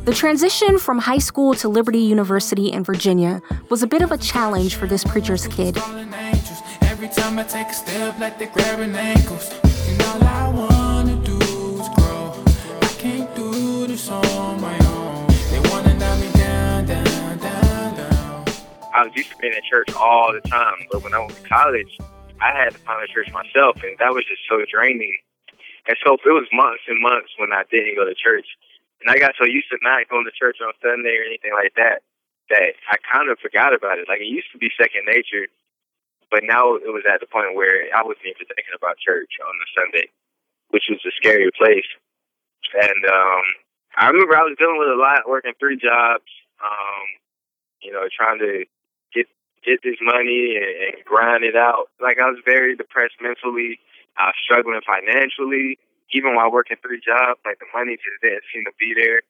The 0.05 0.15
transition 0.15 0.79
from 0.79 0.99
high 1.01 1.19
school 1.19 1.55
to 1.55 1.69
Liberty 1.69 1.99
University 1.99 2.71
in 2.71 2.85
Virginia 2.85 3.43
was 3.69 3.83
a 3.83 3.89
bit 3.89 4.03
of 4.03 4.13
a 4.13 4.19
challenge 4.19 4.77
for 4.77 4.87
this 4.87 5.03
preacher's 5.03 5.49
kid. 5.49 5.77
I 19.09 19.17
used 19.17 19.33
to 19.33 19.41
being 19.41 19.57
in 19.57 19.65
church 19.65 19.89
all 19.97 20.37
the 20.37 20.45
time, 20.45 20.85
but 20.93 21.01
when 21.01 21.17
I 21.17 21.25
went 21.25 21.33
to 21.33 21.49
college, 21.49 21.97
I 22.45 22.53
had 22.53 22.77
to 22.77 22.81
find 22.85 23.01
a 23.01 23.09
church 23.09 23.33
myself, 23.33 23.81
and 23.81 23.97
that 23.97 24.13
was 24.13 24.29
just 24.29 24.45
so 24.45 24.61
draining. 24.69 25.17
And 25.89 25.97
so 26.05 26.21
it 26.21 26.37
was 26.37 26.45
months 26.53 26.85
and 26.85 27.01
months 27.01 27.33
when 27.41 27.49
I 27.49 27.65
didn't 27.73 27.97
go 27.97 28.05
to 28.05 28.13
church, 28.13 28.45
and 29.01 29.09
I 29.09 29.17
got 29.17 29.33
so 29.41 29.49
used 29.49 29.73
to 29.73 29.81
not 29.81 30.05
going 30.13 30.29
to 30.29 30.35
church 30.37 30.61
on 30.61 30.77
Sunday 30.85 31.17
or 31.17 31.25
anything 31.25 31.57
like 31.57 31.73
that 31.81 32.05
that 32.53 32.77
I 32.93 33.01
kind 33.01 33.33
of 33.33 33.41
forgot 33.41 33.73
about 33.73 33.97
it. 33.97 34.13
Like 34.13 34.21
it 34.21 34.29
used 34.29 34.53
to 34.53 34.61
be 34.61 34.69
second 34.77 35.09
nature, 35.09 35.49
but 36.29 36.45
now 36.45 36.77
it 36.77 36.93
was 36.93 37.09
at 37.09 37.25
the 37.25 37.33
point 37.33 37.57
where 37.57 37.89
I 37.97 38.05
wasn't 38.05 38.29
even 38.29 38.45
thinking 38.45 38.77
about 38.77 39.01
church 39.01 39.41
on 39.41 39.57
the 39.57 39.69
Sunday, 39.73 40.13
which 40.69 40.93
was 40.93 41.01
a 41.09 41.17
scary 41.17 41.49
place. 41.57 41.89
And 42.77 43.01
um, 43.09 43.45
I 43.97 44.13
remember 44.13 44.37
I 44.37 44.45
was 44.45 44.61
dealing 44.61 44.77
with 44.77 44.93
a 44.93 45.01
lot, 45.01 45.25
working 45.25 45.57
three 45.57 45.81
jobs, 45.81 46.29
um, 46.61 47.07
you 47.81 47.89
know, 47.93 48.05
trying 48.13 48.41
to 48.45 48.69
get 49.15 49.27
get 49.65 49.81
this 49.83 49.99
money 50.01 50.57
and, 50.57 50.95
and 50.95 51.05
grind 51.05 51.45
it 51.45 51.57
out. 51.57 51.91
Like 52.01 52.19
I 52.19 52.31
was 52.31 52.41
very 52.45 52.77
depressed 52.77 53.21
mentally. 53.21 53.81
I 54.17 54.35
was 54.35 54.39
struggling 54.43 54.81
financially, 54.87 55.79
even 56.13 56.35
while 56.35 56.51
working 56.51 56.77
three 56.83 57.01
jobs. 57.01 57.41
Like 57.45 57.59
the 57.59 57.71
money 57.75 57.97
just 57.97 58.21
didn't 58.23 58.47
seem 58.53 58.65
to 58.65 58.75
be 58.79 58.95
there. 58.95 59.23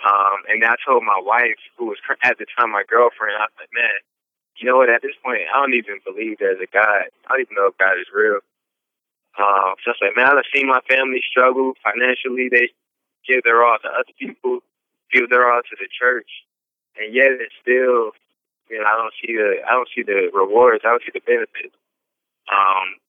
Um, 0.00 0.48
and 0.48 0.64
I 0.64 0.76
told 0.80 1.04
my 1.04 1.20
wife, 1.20 1.60
who 1.76 1.92
was 1.92 1.98
at 2.24 2.38
the 2.38 2.46
time 2.56 2.72
my 2.72 2.84
girlfriend, 2.88 3.36
I 3.36 3.44
was 3.52 3.56
like, 3.60 3.74
man, 3.76 4.00
you 4.56 4.64
know 4.68 4.76
what? 4.76 4.88
At 4.88 5.02
this 5.02 5.16
point, 5.22 5.44
I 5.44 5.60
don't 5.60 5.74
even 5.74 6.00
believe 6.04 6.38
there's 6.38 6.60
a 6.60 6.70
God. 6.72 7.12
I 7.28 7.36
don't 7.36 7.44
even 7.44 7.56
know 7.56 7.68
if 7.68 7.76
God 7.76 8.00
is 8.00 8.08
real. 8.12 8.40
Um, 9.38 9.76
so 9.84 9.92
I 9.92 9.94
was 9.94 10.02
like, 10.02 10.16
man, 10.16 10.36
I've 10.36 10.48
seen 10.52 10.68
my 10.68 10.80
family 10.88 11.20
struggle 11.24 11.72
financially. 11.84 12.48
They 12.48 12.72
give 13.28 13.44
their 13.44 13.64
all 13.64 13.78
to 13.82 13.88
other 13.88 14.14
people, 14.18 14.60
give 15.12 15.28
their 15.28 15.52
all 15.52 15.60
to 15.62 15.76
the 15.76 15.88
church, 15.88 16.28
and 16.96 17.14
yet 17.14 17.32
it's 17.36 17.54
still, 17.60 18.12
know, 18.78 18.86
I 18.86 18.94
don't 18.94 19.14
see 19.18 19.34
the, 19.34 19.64
I 19.66 19.72
don't 19.72 19.88
see 19.90 20.02
the 20.02 20.30
rewards. 20.30 20.84
I 20.84 20.94
don't 20.94 21.02
see 21.02 21.14
the 21.14 21.24
benefits. 21.26 21.74
Um, 22.46 23.00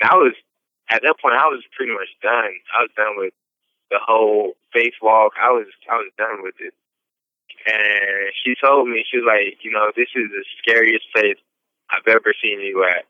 and 0.00 0.10
I 0.10 0.16
was 0.16 0.34
at 0.90 1.02
that 1.02 1.18
point, 1.18 1.34
I 1.34 1.48
was 1.48 1.64
pretty 1.74 1.92
much 1.92 2.10
done. 2.22 2.52
I 2.76 2.86
was 2.86 2.92
done 2.96 3.16
with 3.16 3.34
the 3.90 3.98
whole 3.98 4.54
faith 4.72 4.94
walk. 5.02 5.32
I 5.40 5.50
was, 5.50 5.66
I 5.90 5.96
was 5.96 6.10
done 6.18 6.42
with 6.42 6.54
it. 6.60 6.74
And 7.66 8.30
she 8.44 8.54
told 8.54 8.86
me, 8.88 9.02
she 9.02 9.18
was 9.18 9.26
like, 9.26 9.58
you 9.64 9.72
know, 9.72 9.90
this 9.96 10.10
is 10.14 10.30
the 10.30 10.44
scariest 10.62 11.06
place 11.14 11.38
I've 11.90 12.06
ever 12.06 12.34
seen 12.38 12.60
you 12.60 12.84
at. 12.86 13.06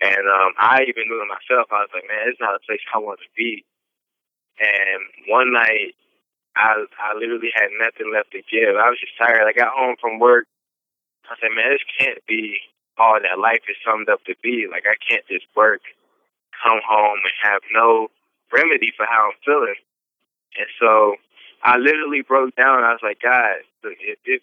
And 0.00 0.24
um, 0.24 0.54
I 0.56 0.86
even 0.88 1.10
knew 1.10 1.20
it 1.20 1.28
myself. 1.28 1.68
I 1.68 1.84
was 1.84 1.92
like, 1.92 2.06
man, 2.08 2.30
it's 2.30 2.40
not 2.40 2.54
a 2.56 2.64
place 2.64 2.80
I 2.94 2.98
want 2.98 3.20
to 3.20 3.30
be. 3.36 3.64
And 4.60 5.02
one 5.28 5.52
night, 5.52 5.94
I 6.56 6.86
I 6.98 7.14
literally 7.14 7.50
had 7.54 7.70
nothing 7.78 8.10
left 8.12 8.32
to 8.32 8.42
give. 8.50 8.74
I 8.74 8.90
was 8.90 8.98
just 8.98 9.14
tired. 9.18 9.46
I 9.46 9.52
got 9.52 9.74
home 9.74 9.96
from 10.00 10.18
work. 10.18 10.46
I 11.30 11.36
said, 11.40 11.54
man, 11.54 11.70
this 11.70 11.84
can't 11.98 12.24
be 12.26 12.58
all 12.96 13.18
that 13.20 13.38
life 13.38 13.62
is 13.68 13.76
summed 13.84 14.08
up 14.08 14.24
to 14.24 14.34
be. 14.42 14.66
Like, 14.70 14.84
I 14.88 14.96
can't 14.98 15.26
just 15.28 15.46
work, 15.54 15.80
come 16.62 16.80
home, 16.86 17.20
and 17.22 17.36
have 17.42 17.62
no 17.72 18.08
remedy 18.52 18.92
for 18.96 19.06
how 19.06 19.30
I'm 19.30 19.38
feeling. 19.44 19.78
And 20.58 20.68
so 20.80 21.16
I 21.62 21.76
literally 21.76 22.22
broke 22.22 22.56
down. 22.56 22.82
I 22.82 22.92
was 22.92 23.04
like, 23.04 23.20
God, 23.22 23.62
if, 23.84 24.18
if 24.24 24.42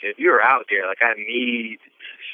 if 0.00 0.18
you're 0.18 0.42
out 0.42 0.66
there, 0.70 0.86
like 0.86 1.02
I 1.02 1.14
need 1.18 1.78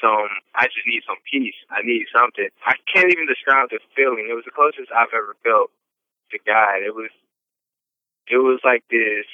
some, 0.01 0.29
I 0.53 0.65
just 0.65 0.85
need 0.85 1.01
some 1.07 1.17
peace. 1.31 1.57
I 1.69 1.81
need 1.81 2.05
something. 2.13 2.49
I 2.65 2.75
can't 2.85 3.11
even 3.11 3.27
describe 3.27 3.69
the 3.69 3.79
feeling. 3.95 4.27
It 4.29 4.35
was 4.35 4.45
the 4.45 4.53
closest 4.53 4.91
I've 4.93 5.13
ever 5.13 5.35
felt 5.43 5.71
to 6.31 6.37
God. 6.45 6.85
It 6.85 6.93
was, 6.93 7.09
it 8.27 8.37
was 8.37 8.59
like 8.63 8.83
this 8.89 9.25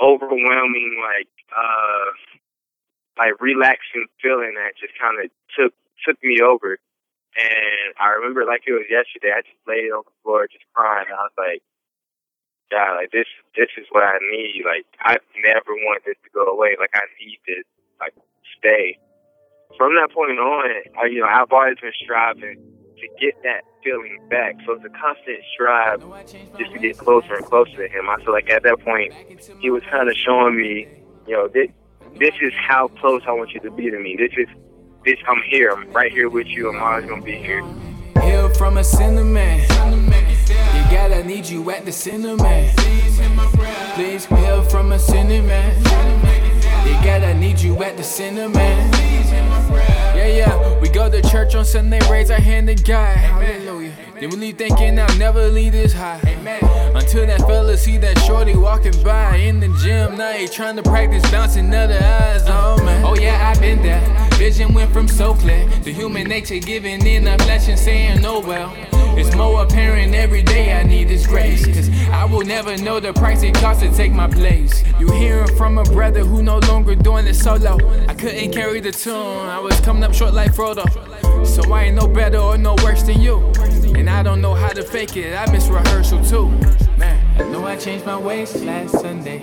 overwhelming, 0.00 0.98
like, 0.98 1.30
uh, 1.54 2.10
like 3.18 3.40
relaxing 3.40 4.06
feeling 4.20 4.54
that 4.56 4.76
just 4.78 4.92
kind 5.00 5.16
of 5.22 5.30
took 5.56 5.72
took 6.04 6.16
me 6.22 6.40
over. 6.40 6.78
And 7.36 7.92
I 8.00 8.16
remember 8.16 8.44
like 8.44 8.64
it 8.66 8.72
was 8.72 8.88
yesterday. 8.88 9.32
I 9.32 9.42
just 9.44 9.60
laid 9.68 9.92
on 9.92 10.04
the 10.04 10.16
floor 10.22 10.48
just 10.48 10.64
crying. 10.72 11.08
I 11.12 11.28
was 11.28 11.36
like, 11.36 11.60
God, 12.70 12.96
like 12.96 13.12
this, 13.12 13.28
this 13.56 13.68
is 13.76 13.86
what 13.90 14.04
I 14.04 14.18
need. 14.32 14.64
Like 14.64 14.86
I 15.00 15.18
never 15.44 15.76
want 15.84 16.04
this 16.04 16.16
to 16.24 16.30
go 16.32 16.44
away. 16.48 16.76
Like 16.78 16.94
I 16.94 17.04
need 17.20 17.38
this, 17.46 17.64
like 18.00 18.14
stay. 18.58 18.98
From 19.76 19.94
that 19.96 20.12
point 20.14 20.38
on, 20.38 20.70
I, 20.96 21.06
you 21.06 21.20
know, 21.20 21.28
I've 21.28 21.52
always 21.52 21.76
been 21.80 21.92
striving 22.00 22.56
to 22.96 23.06
get 23.20 23.34
that 23.42 23.62
feeling 23.84 24.18
back. 24.30 24.56
So 24.64 24.72
it's 24.72 24.84
a 24.84 24.94
constant 24.96 25.40
strive 25.52 26.00
just 26.56 26.72
to 26.72 26.78
get 26.78 26.96
closer 26.96 27.34
and 27.34 27.44
closer 27.44 27.76
to 27.76 27.88
him. 27.88 28.08
I 28.08 28.16
feel 28.24 28.32
like 28.32 28.48
at 28.48 28.62
that 28.62 28.80
point, 28.80 29.12
he 29.60 29.70
was 29.70 29.82
kind 29.90 30.08
of 30.08 30.16
showing 30.16 30.56
me, 30.56 30.88
you 31.26 31.34
know, 31.34 31.48
this, 31.48 31.68
this 32.18 32.34
is 32.40 32.52
how 32.54 32.88
close 32.88 33.22
I 33.26 33.32
want 33.32 33.52
you 33.52 33.60
to 33.60 33.70
be 33.70 33.90
to 33.90 33.98
me. 33.98 34.16
This 34.16 34.32
is, 34.36 34.48
this, 35.04 35.18
I'm 35.28 35.42
here. 35.42 35.70
I'm 35.70 35.90
right 35.92 36.10
here 36.10 36.28
with 36.28 36.46
you. 36.46 36.70
I'm 36.70 36.82
always 36.82 37.06
gonna 37.06 37.22
be 37.22 37.36
here. 37.36 37.62
Hail 38.20 38.48
from 38.54 38.78
a 38.78 38.84
sinner 38.84 39.24
man. 39.24 39.60
You 39.60 40.90
gotta 40.90 41.22
need 41.24 41.46
you 41.46 41.70
at 41.70 41.84
the 41.84 41.92
sinner 41.92 42.36
man. 42.36 42.74
Please 43.94 44.24
hail 44.24 44.62
from 44.62 44.92
a 44.92 44.98
sinner 44.98 45.42
man. 45.42 45.76
You 46.86 46.94
gotta 47.04 47.34
need 47.34 47.60
you 47.60 47.82
at 47.82 47.96
the 47.96 48.02
sinner 48.02 48.48
man. 48.48 48.92
Yeah, 50.16 50.26
yeah. 50.26 50.80
We 50.80 50.88
go 50.88 51.10
to 51.10 51.22
church 51.22 51.54
on 51.54 51.64
Sunday, 51.64 52.00
raise 52.10 52.30
our 52.30 52.40
hand 52.40 52.68
to 52.68 52.74
God. 52.74 53.16
Hallelujah. 53.16 53.92
Then 54.18 54.30
we 54.30 54.36
leave 54.36 54.58
thinking 54.58 54.98
I'll 54.98 55.18
never 55.18 55.48
leave 55.48 55.72
this 55.72 55.92
high. 55.92 56.20
Until 57.06 57.26
that 57.28 57.38
fella 57.42 57.76
see 57.76 57.98
that 57.98 58.18
shorty 58.18 58.56
walking 58.56 59.00
by 59.04 59.36
in 59.36 59.60
the 59.60 59.68
gym. 59.80 60.16
Now 60.18 60.32
he 60.32 60.48
trying 60.48 60.74
to 60.74 60.82
practice 60.82 61.22
bouncing 61.30 61.72
other 61.72 61.94
eyes. 61.94 62.42
on 62.48 62.84
me. 62.84 63.00
Oh 63.04 63.14
yeah, 63.14 63.48
I've 63.48 63.60
been 63.60 63.80
there. 63.80 64.02
Vision 64.32 64.74
went 64.74 64.92
from 64.92 65.06
so 65.06 65.32
clear 65.34 65.68
to 65.84 65.92
human 65.92 66.26
nature 66.26 66.58
giving 66.58 67.06
in 67.06 67.28
a 67.28 67.38
flesh 67.38 67.68
and 67.68 67.78
saying, 67.78 68.26
oh 68.26 68.40
well. 68.40 68.74
It's 69.16 69.36
more 69.36 69.62
apparent 69.62 70.16
every 70.16 70.42
day 70.42 70.72
I 70.72 70.82
need 70.82 71.08
His 71.08 71.28
grace. 71.28 71.64
Cause 71.64 71.88
I 72.10 72.24
will 72.24 72.44
never 72.44 72.76
know 72.76 72.98
the 72.98 73.12
price 73.12 73.44
it 73.44 73.54
costs 73.54 73.84
to 73.84 73.94
take 73.94 74.10
my 74.10 74.26
place. 74.26 74.82
You 74.98 75.08
hearing 75.12 75.56
from 75.56 75.78
a 75.78 75.84
brother 75.84 76.24
who 76.24 76.42
no 76.42 76.58
longer 76.58 76.96
doing 76.96 77.28
it 77.28 77.34
solo. 77.34 77.78
I 78.08 78.14
couldn't 78.14 78.50
carry 78.50 78.80
the 78.80 78.90
tune, 78.90 79.14
I 79.14 79.60
was 79.60 79.78
coming 79.80 80.02
up 80.02 80.12
short 80.12 80.34
like 80.34 80.52
Frodo. 80.52 80.84
So 81.46 81.72
I 81.72 81.84
ain't 81.84 81.94
no 81.94 82.08
better 82.08 82.38
or 82.38 82.58
no 82.58 82.74
worse 82.82 83.04
than 83.04 83.20
you. 83.20 83.38
And 83.94 84.10
I 84.10 84.24
don't 84.24 84.40
know 84.40 84.54
how 84.54 84.70
to 84.70 84.82
fake 84.82 85.16
it, 85.16 85.36
I 85.36 85.50
miss 85.52 85.68
rehearsal 85.68 86.24
too. 86.24 86.52
I 87.38 87.42
know 87.50 87.66
I 87.66 87.76
changed 87.76 88.06
my 88.06 88.16
ways 88.16 88.54
last 88.64 88.92
Sunday. 88.98 89.40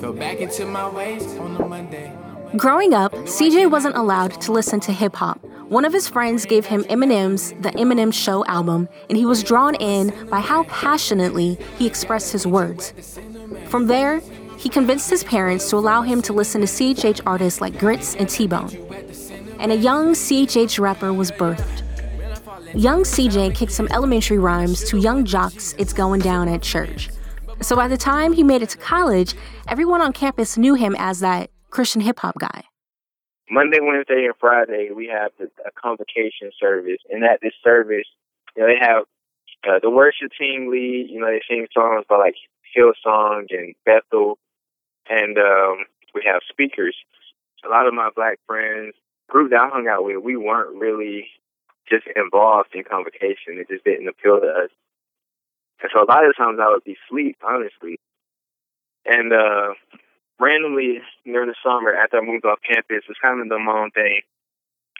Fell 0.00 0.12
back 0.12 0.38
into 0.38 0.64
my 0.64 0.88
ways 0.88 1.24
on 1.38 1.68
Monday. 1.68 2.12
Growing 2.56 2.94
up, 2.94 3.12
CJ 3.12 3.68
wasn't 3.68 3.96
allowed 3.96 4.40
to 4.42 4.52
listen 4.52 4.78
to 4.78 4.92
hip 4.92 5.16
hop. 5.16 5.44
One 5.68 5.84
of 5.84 5.92
his 5.92 6.06
friends 6.06 6.46
gave 6.46 6.66
him 6.66 6.84
Eminem's 6.84 7.50
The 7.62 7.70
Eminem 7.70 8.14
Show 8.14 8.44
album, 8.44 8.88
and 9.08 9.18
he 9.18 9.26
was 9.26 9.42
drawn 9.42 9.74
in 9.74 10.28
by 10.28 10.38
how 10.38 10.62
passionately 10.64 11.58
he 11.78 11.86
expressed 11.88 12.30
his 12.30 12.46
words. 12.46 12.94
From 13.66 13.88
there, 13.88 14.20
he 14.56 14.68
convinced 14.68 15.10
his 15.10 15.24
parents 15.24 15.68
to 15.70 15.76
allow 15.76 16.02
him 16.02 16.22
to 16.22 16.32
listen 16.32 16.60
to 16.60 16.68
CHH 16.68 17.22
artists 17.26 17.60
like 17.60 17.76
Grits 17.76 18.14
and 18.14 18.28
T 18.28 18.46
Bone. 18.46 18.70
And 19.58 19.72
a 19.72 19.76
young 19.76 20.12
CHH 20.12 20.78
rapper 20.78 21.12
was 21.12 21.32
birthed. 21.32 21.73
Young 22.76 23.04
CJ 23.04 23.54
kicked 23.54 23.70
some 23.70 23.86
elementary 23.92 24.38
rhymes 24.38 24.82
to 24.90 24.98
Yung 24.98 25.24
Joc's 25.24 25.74
It's 25.78 25.92
Going 25.92 26.20
Down 26.20 26.48
at 26.48 26.60
Church. 26.60 27.08
So 27.60 27.76
by 27.76 27.86
the 27.86 27.96
time 27.96 28.32
he 28.32 28.42
made 28.42 28.62
it 28.62 28.70
to 28.70 28.78
college, 28.78 29.36
everyone 29.68 30.00
on 30.00 30.12
campus 30.12 30.58
knew 30.58 30.74
him 30.74 30.96
as 30.98 31.20
that 31.20 31.50
Christian 31.70 32.00
hip 32.00 32.18
hop 32.18 32.36
guy. 32.36 32.64
Monday, 33.48 33.78
Wednesday, 33.80 34.24
and 34.24 34.34
Friday, 34.40 34.90
we 34.92 35.06
have 35.06 35.30
a 35.40 35.70
convocation 35.80 36.50
service. 36.58 36.98
And 37.10 37.22
at 37.22 37.38
this 37.40 37.52
service, 37.62 38.06
you 38.56 38.62
know, 38.62 38.68
they 38.68 38.84
have 38.84 39.04
uh, 39.68 39.78
the 39.80 39.90
worship 39.90 40.32
team 40.36 40.68
lead. 40.68 41.06
You 41.10 41.20
know, 41.20 41.28
they 41.28 41.42
sing 41.48 41.68
songs 41.72 42.04
by 42.08 42.16
like 42.16 42.34
Hillsong 42.76 43.46
and 43.50 43.76
Bethel. 43.86 44.38
And 45.08 45.38
um, 45.38 45.84
we 46.12 46.22
have 46.26 46.42
speakers. 46.50 46.96
A 47.64 47.68
lot 47.68 47.86
of 47.86 47.94
my 47.94 48.10
black 48.16 48.40
friends, 48.48 48.94
group 49.28 49.50
that 49.52 49.60
I 49.60 49.68
hung 49.68 49.86
out 49.86 50.04
with, 50.04 50.16
we 50.24 50.36
weren't 50.36 50.74
really 50.74 51.28
just 51.88 52.06
involved 52.16 52.70
in 52.74 52.84
convocation. 52.84 53.58
It 53.60 53.68
just 53.68 53.84
didn't 53.84 54.08
appeal 54.08 54.40
to 54.40 54.46
us. 54.46 54.70
And 55.82 55.90
so 55.92 56.02
a 56.02 56.08
lot 56.08 56.24
of 56.26 56.36
times 56.36 56.58
I 56.60 56.70
would 56.70 56.84
be 56.84 56.96
asleep, 57.06 57.36
honestly. 57.42 57.98
And 59.04 59.32
uh 59.32 59.74
randomly 60.40 61.00
during 61.24 61.48
the 61.48 61.54
summer 61.62 61.92
after 61.94 62.18
I 62.18 62.20
moved 62.24 62.44
off 62.44 62.58
campus, 62.66 63.04
it's 63.08 63.20
kind 63.20 63.40
of 63.40 63.48
the 63.48 63.58
my 63.58 63.72
own 63.72 63.90
thing. 63.90 64.20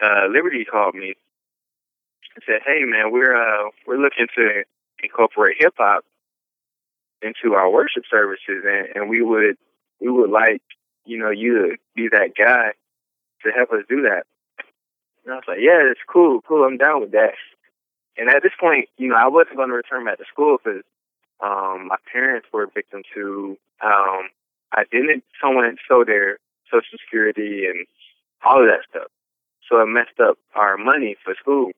Uh 0.02 0.26
Liberty 0.28 0.64
called 0.64 0.94
me 0.94 1.14
and 2.34 2.44
said, 2.46 2.60
Hey 2.66 2.84
man, 2.84 3.12
we're 3.12 3.34
uh 3.34 3.70
we're 3.86 4.02
looking 4.02 4.26
to 4.36 4.64
incorporate 5.02 5.56
hip 5.58 5.74
hop 5.78 6.04
into 7.22 7.54
our 7.54 7.70
worship 7.70 8.04
services 8.10 8.64
and, 8.66 8.88
and 8.94 9.08
we 9.08 9.22
would 9.22 9.56
we 10.00 10.10
would 10.10 10.30
like, 10.30 10.62
you 11.06 11.18
know, 11.18 11.30
you 11.30 11.70
to 11.70 11.76
be 11.94 12.08
that 12.10 12.32
guy 12.36 12.72
to 13.42 13.50
help 13.50 13.70
us 13.72 13.84
do 13.88 14.02
that. 14.02 14.24
And 15.24 15.32
I 15.32 15.36
was 15.36 15.44
like, 15.48 15.58
yeah, 15.60 15.80
it's 15.90 16.00
cool, 16.06 16.40
cool. 16.46 16.64
I'm 16.64 16.76
down 16.76 17.00
with 17.00 17.12
that. 17.12 17.34
And 18.16 18.28
at 18.28 18.42
this 18.42 18.52
point, 18.58 18.88
you 18.96 19.08
know, 19.08 19.16
I 19.16 19.26
wasn't 19.26 19.56
going 19.56 19.70
to 19.70 19.74
return 19.74 20.04
back 20.04 20.18
to 20.18 20.24
school 20.30 20.58
because 20.62 20.82
um, 21.42 21.88
my 21.88 21.96
parents 22.12 22.46
were 22.52 22.64
a 22.64 22.70
victim 22.70 23.02
to 23.14 23.56
um, 23.82 24.30
I 24.72 24.84
didn't 24.90 25.24
someone 25.40 25.76
stole 25.84 26.04
their 26.04 26.38
social 26.70 26.98
security 26.98 27.66
and 27.66 27.86
all 28.44 28.60
of 28.60 28.68
that 28.68 28.86
stuff. 28.88 29.10
So 29.68 29.80
it 29.80 29.86
messed 29.86 30.20
up 30.20 30.38
our 30.54 30.76
money 30.76 31.16
for 31.24 31.34
school. 31.40 31.70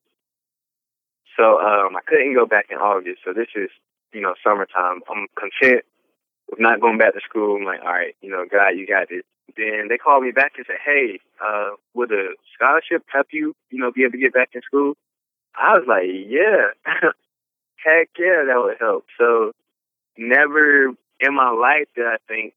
So 1.37 1.59
um, 1.59 1.95
I 1.95 2.01
couldn't 2.05 2.33
go 2.33 2.45
back 2.45 2.67
in 2.69 2.77
August. 2.77 3.21
So 3.23 3.33
this 3.33 3.47
is, 3.55 3.69
you 4.11 4.21
know, 4.21 4.33
summertime. 4.43 5.01
I'm 5.09 5.27
content 5.37 5.85
with 6.49 6.59
not 6.59 6.81
going 6.81 6.97
back 6.97 7.13
to 7.13 7.21
school. 7.27 7.57
I'm 7.57 7.65
like, 7.65 7.81
all 7.81 7.93
right, 7.93 8.15
you 8.21 8.29
know, 8.29 8.45
God, 8.49 8.69
you 8.69 8.87
got 8.87 9.09
this. 9.09 9.23
Then 9.55 9.87
they 9.89 9.97
called 9.97 10.23
me 10.23 10.31
back 10.31 10.53
and 10.57 10.65
said, 10.67 10.77
hey, 10.83 11.19
uh, 11.43 11.71
would 11.93 12.11
a 12.11 12.29
scholarship 12.53 13.03
help 13.11 13.27
you, 13.31 13.55
you 13.69 13.79
know, 13.79 13.91
be 13.91 14.03
able 14.03 14.13
to 14.13 14.17
get 14.17 14.33
back 14.33 14.49
in 14.53 14.61
school? 14.61 14.93
I 15.55 15.73
was 15.77 15.85
like, 15.87 16.05
yeah, 16.05 16.75
heck 17.83 18.09
yeah, 18.17 18.43
that 18.47 18.61
would 18.61 18.77
help. 18.79 19.05
So 19.17 19.51
never 20.17 20.89
in 21.19 21.33
my 21.33 21.49
life 21.49 21.87
did 21.95 22.05
I 22.05 22.17
think 22.27 22.53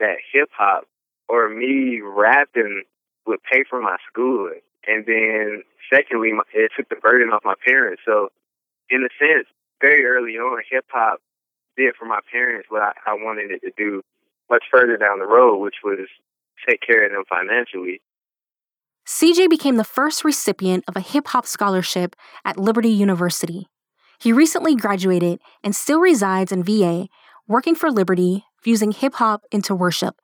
that 0.00 0.16
hip 0.32 0.50
hop 0.52 0.84
or 1.28 1.48
me 1.48 2.00
rapping 2.02 2.82
would 3.26 3.42
pay 3.42 3.64
for 3.68 3.80
my 3.80 3.96
schooling. 4.10 4.60
And 4.86 5.06
then 5.06 5.62
secondly, 5.92 6.32
it 6.52 6.72
took 6.76 6.88
the 6.88 6.96
burden 6.96 7.30
off 7.30 7.44
my 7.44 7.54
parents. 7.64 8.02
So 8.04 8.30
in 8.90 9.02
a 9.02 9.08
sense, 9.18 9.46
very 9.80 10.04
early 10.04 10.32
on, 10.32 10.62
hip 10.70 10.84
hop 10.88 11.20
did 11.76 11.94
for 11.98 12.04
my 12.04 12.20
parents 12.30 12.68
what 12.70 12.82
I, 12.82 12.92
I 13.06 13.14
wanted 13.14 13.50
it 13.50 13.60
to 13.62 13.72
do 13.76 14.02
much 14.50 14.64
further 14.72 14.96
down 14.96 15.18
the 15.18 15.26
road, 15.26 15.58
which 15.58 15.76
was 15.82 16.08
take 16.68 16.80
care 16.80 17.04
of 17.06 17.12
them 17.12 17.24
financially. 17.28 18.00
CJ 19.06 19.50
became 19.50 19.76
the 19.76 19.84
first 19.84 20.24
recipient 20.24 20.84
of 20.88 20.96
a 20.96 21.00
hip 21.00 21.28
hop 21.28 21.46
scholarship 21.46 22.16
at 22.44 22.58
Liberty 22.58 22.88
University. 22.88 23.66
He 24.18 24.32
recently 24.32 24.74
graduated 24.74 25.40
and 25.62 25.76
still 25.76 26.00
resides 26.00 26.52
in 26.52 26.62
VA, 26.62 27.08
working 27.46 27.74
for 27.74 27.90
Liberty, 27.90 28.44
fusing 28.62 28.92
hip 28.92 29.14
hop 29.14 29.42
into 29.52 29.74
worship. 29.74 30.14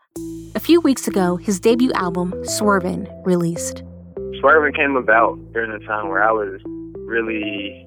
A 0.54 0.60
few 0.60 0.80
weeks 0.80 1.06
ago, 1.06 1.36
his 1.36 1.60
debut 1.60 1.92
album, 1.92 2.32
Swervin', 2.44 3.06
released. 3.24 3.82
Swervin' 4.40 4.74
came 4.74 4.96
about 4.96 5.38
during 5.52 5.70
a 5.70 5.86
time 5.86 6.08
where 6.08 6.24
I 6.24 6.32
was 6.32 6.60
really 6.96 7.86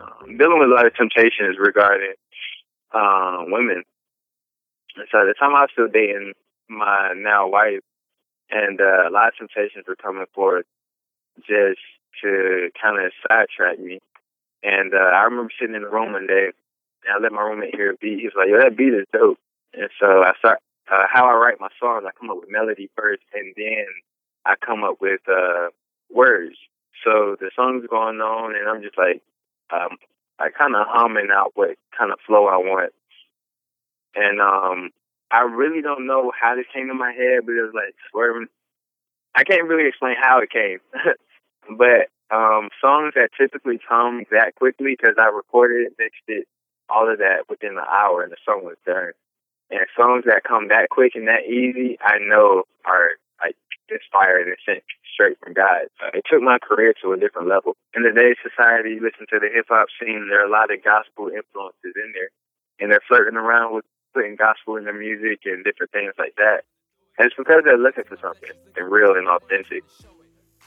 um, 0.00 0.38
dealing 0.38 0.60
with 0.60 0.70
a 0.70 0.74
lot 0.74 0.86
of 0.86 0.94
temptations 0.94 1.56
regarding 1.58 2.14
uh, 2.94 3.44
women. 3.48 3.82
So 5.10 5.20
at 5.20 5.26
the 5.26 5.34
time 5.38 5.54
I 5.54 5.62
was 5.62 5.70
still 5.72 5.88
dating 5.88 6.34
my 6.68 7.12
now 7.16 7.48
wife, 7.48 7.80
and 8.50 8.80
uh, 8.80 9.08
a 9.08 9.10
lot 9.10 9.28
of 9.28 9.36
temptations 9.36 9.84
were 9.86 9.96
coming 9.96 10.26
forth 10.34 10.66
just 11.38 11.80
to 12.22 12.70
kind 12.80 13.02
of 13.04 13.12
sidetrack 13.28 13.78
me. 13.78 14.00
And 14.62 14.94
uh, 14.94 14.98
I 14.98 15.22
remember 15.24 15.52
sitting 15.58 15.74
in 15.74 15.82
the 15.82 15.88
room 15.88 16.12
one 16.12 16.26
day, 16.26 16.50
and 17.04 17.14
I 17.14 17.18
let 17.18 17.32
my 17.32 17.40
roommate 17.40 17.74
hear 17.74 17.92
a 17.92 17.96
beat. 17.96 18.18
He 18.20 18.26
was 18.26 18.34
like, 18.36 18.48
"Yo, 18.48 18.58
that 18.58 18.76
beat 18.76 18.92
is 18.92 19.06
dope." 19.12 19.38
And 19.72 19.88
so 19.98 20.22
I 20.22 20.32
start 20.38 20.58
uh, 20.90 21.06
how 21.10 21.26
I 21.26 21.34
write 21.34 21.60
my 21.60 21.70
songs. 21.80 22.04
I 22.06 22.10
come 22.18 22.30
up 22.30 22.38
with 22.40 22.50
melody 22.50 22.90
first, 22.96 23.22
and 23.32 23.54
then 23.56 23.86
I 24.44 24.54
come 24.56 24.84
up 24.84 25.00
with 25.00 25.20
uh, 25.28 25.68
words. 26.12 26.56
So 27.04 27.36
the 27.40 27.50
song's 27.56 27.86
going 27.86 28.20
on, 28.20 28.54
and 28.54 28.68
I'm 28.68 28.82
just 28.82 28.98
like, 28.98 29.22
um, 29.72 29.96
I 30.38 30.50
kind 30.50 30.74
of 30.74 30.86
humming 30.88 31.28
out 31.32 31.52
what 31.54 31.76
kind 31.96 32.12
of 32.12 32.18
flow 32.26 32.46
I 32.46 32.56
want. 32.56 32.92
And 34.14 34.40
um, 34.40 34.90
I 35.30 35.42
really 35.42 35.82
don't 35.82 36.06
know 36.06 36.32
how 36.38 36.56
this 36.56 36.66
came 36.74 36.88
to 36.88 36.94
my 36.94 37.12
head, 37.12 37.46
but 37.46 37.52
it 37.52 37.62
was 37.62 37.74
like 37.74 37.94
swerving. 38.10 38.48
I 39.34 39.44
can't 39.44 39.68
really 39.68 39.88
explain 39.88 40.16
how 40.20 40.40
it 40.40 40.50
came, 40.50 40.80
but 41.78 42.10
um, 42.34 42.68
songs 42.80 43.14
that 43.14 43.30
typically 43.38 43.78
come 43.86 44.24
that 44.30 44.54
quickly 44.56 44.96
because 44.98 45.16
I 45.18 45.26
recorded 45.26 45.86
it, 45.86 45.94
mixed 45.98 46.26
it, 46.26 46.46
all 46.88 47.10
of 47.10 47.18
that 47.18 47.46
within 47.48 47.78
an 47.78 47.86
hour, 47.88 48.22
and 48.22 48.32
the 48.32 48.42
song 48.44 48.64
was 48.64 48.76
done. 48.84 49.12
And 49.70 49.86
songs 49.96 50.24
that 50.26 50.42
come 50.42 50.68
that 50.68 50.90
quick 50.90 51.14
and 51.14 51.28
that 51.28 51.46
easy, 51.46 51.96
I 52.02 52.18
know 52.18 52.64
are 52.84 53.14
like 53.38 53.54
inspired 53.88 54.48
and 54.48 54.56
sent 54.66 54.82
straight 55.14 55.38
from 55.38 55.54
God. 55.54 55.86
Uh, 56.02 56.10
it 56.14 56.24
took 56.30 56.42
my 56.42 56.58
career 56.58 56.92
to 57.02 57.12
a 57.12 57.16
different 57.16 57.48
level. 57.48 57.76
In 57.94 58.02
today's 58.02 58.38
society, 58.42 58.98
you 58.98 59.00
listen 59.02 59.26
to 59.30 59.38
the 59.38 59.50
hip 59.52 59.66
hop 59.68 59.86
scene, 59.94 60.26
there 60.28 60.42
are 60.42 60.48
a 60.48 60.50
lot 60.50 60.74
of 60.74 60.82
gospel 60.82 61.30
influences 61.30 61.94
in 61.94 62.10
there, 62.14 62.30
and 62.80 62.90
they're 62.90 63.06
flirting 63.06 63.38
around 63.38 63.74
with 63.74 63.84
putting 64.14 64.36
gospel 64.36 64.76
in 64.76 64.84
their 64.84 64.98
music 64.98 65.40
and 65.44 65.64
different 65.64 65.92
things 65.92 66.12
like 66.18 66.34
that. 66.36 66.62
And 67.18 67.26
it's 67.26 67.36
because 67.36 67.62
they're 67.64 67.78
looking 67.78 68.04
for 68.04 68.16
something 68.20 68.50
and 68.76 68.90
real 68.90 69.14
and 69.14 69.28
authentic. 69.28 69.84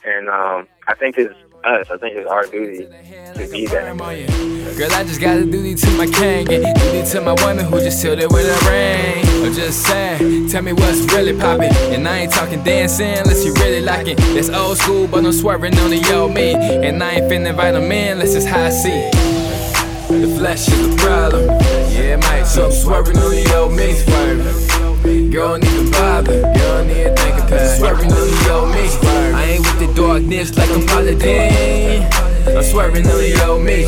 And 0.04 0.28
um, 0.28 0.68
I 0.86 0.94
think 0.94 1.16
it's 1.18 1.34
us. 1.64 1.86
I 1.90 1.96
think 1.96 2.16
it's 2.16 2.30
our 2.30 2.46
duty 2.46 2.86
to 3.34 3.48
be 3.50 3.66
that. 3.66 3.96
Girl, 4.76 4.92
I 4.92 5.04
just 5.04 5.20
gotta 5.20 5.44
duty 5.44 5.74
to 5.74 5.90
my 5.92 6.06
king 6.06 6.52
and 6.52 6.76
these 6.92 7.12
to 7.12 7.20
my 7.20 7.32
woman 7.44 7.64
who 7.64 7.78
just 7.80 8.02
chilled 8.02 8.18
it 8.18 8.30
with 8.30 8.44
a 8.44 8.70
ring. 8.70 9.24
I'm 9.44 9.52
just 9.52 9.82
saying, 9.82 10.48
tell 10.48 10.62
me 10.62 10.72
what's 10.72 11.00
really 11.12 11.38
poppin'. 11.38 11.72
And 11.92 12.06
I 12.08 12.20
ain't 12.20 12.32
talking 12.32 12.62
dancing 12.62 13.18
unless 13.18 13.44
you 13.44 13.54
really 13.54 13.80
like 13.80 14.06
it. 14.06 14.18
It's 14.20 14.48
old 14.48 14.78
school, 14.78 15.06
but 15.06 15.24
I'm 15.24 15.32
swerving 15.32 15.78
on 15.78 15.90
the 15.90 16.12
old 16.14 16.34
me. 16.34 16.54
And 16.54 17.02
I 17.02 17.14
ain't 17.14 17.30
finna 17.30 17.50
invite 17.50 17.74
them 17.74 17.90
in, 17.90 18.18
let's 18.18 18.32
just 18.32 18.48
high 18.48 18.70
see. 18.70 19.10
The 20.08 20.34
flesh 20.38 20.68
is 20.68 20.88
the 20.88 20.96
problem. 21.02 21.83
Yeah, 21.94 22.16
might 22.16 22.42
so 22.42 22.66
I'm 22.66 22.72
swerving 22.72 23.16
on 23.18 23.30
the 23.30 23.54
old 23.56 23.72
me. 23.72 23.92
Swerving. 23.92 25.30
Girl, 25.30 25.58
don't 25.58 25.64
even 25.64 25.90
bother. 25.92 26.42
Girl, 26.42 26.52
don't 26.52 26.90
even 26.90 27.16
think 27.16 27.38
about. 27.38 27.76
Swerving 27.78 28.12
on 28.12 28.26
the 28.26 28.50
old 28.52 28.70
me. 28.74 28.84
I 29.32 29.44
ain't 29.44 29.60
with 29.60 29.78
the 29.78 29.94
darkness 29.94 30.56
like 30.58 30.70
I'm 30.70 30.84
Paladin. 30.86 32.02
I'm 32.48 32.62
swerving 32.64 33.06
on 33.06 33.18
the 33.18 33.44
old 33.46 33.62
me. 33.62 33.84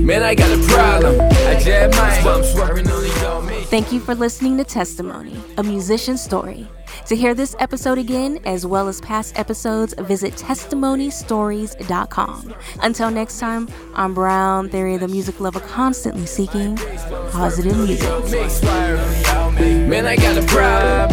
Man, 0.00 0.22
I 0.22 0.34
got 0.34 0.50
a 0.50 0.62
problem. 0.68 1.20
I 1.20 1.60
just 1.60 1.98
might. 1.98 2.24
I'm 2.24 2.42
swerving 2.44 2.90
on 2.90 3.02
the 3.02 3.30
old 3.30 3.44
me. 3.44 3.60
Thank 3.64 3.92
you 3.92 4.00
for 4.00 4.14
listening 4.14 4.56
to 4.56 4.64
Testimony, 4.64 5.36
a 5.58 5.62
musician's 5.62 6.22
story. 6.22 6.66
To 7.06 7.16
hear 7.16 7.34
this 7.34 7.56
episode 7.58 7.98
again, 7.98 8.38
as 8.44 8.64
well 8.66 8.86
as 8.88 9.00
past 9.00 9.38
episodes, 9.38 9.94
visit 9.98 10.34
testimonystories.com. 10.34 12.54
Until 12.82 13.10
next 13.10 13.40
time, 13.40 13.68
I'm 13.94 14.12
Brown, 14.14 14.68
Theory, 14.68 14.94
of 14.94 15.00
the 15.00 15.08
music 15.08 15.40
lover 15.40 15.60
constantly 15.60 16.26
seeking 16.26 16.76
positive 17.30 17.76
music. 17.76 18.08
Man, 19.88 20.06
I 20.06 20.16
got 20.16 20.38
a 20.38 20.42
problem. 20.46 21.10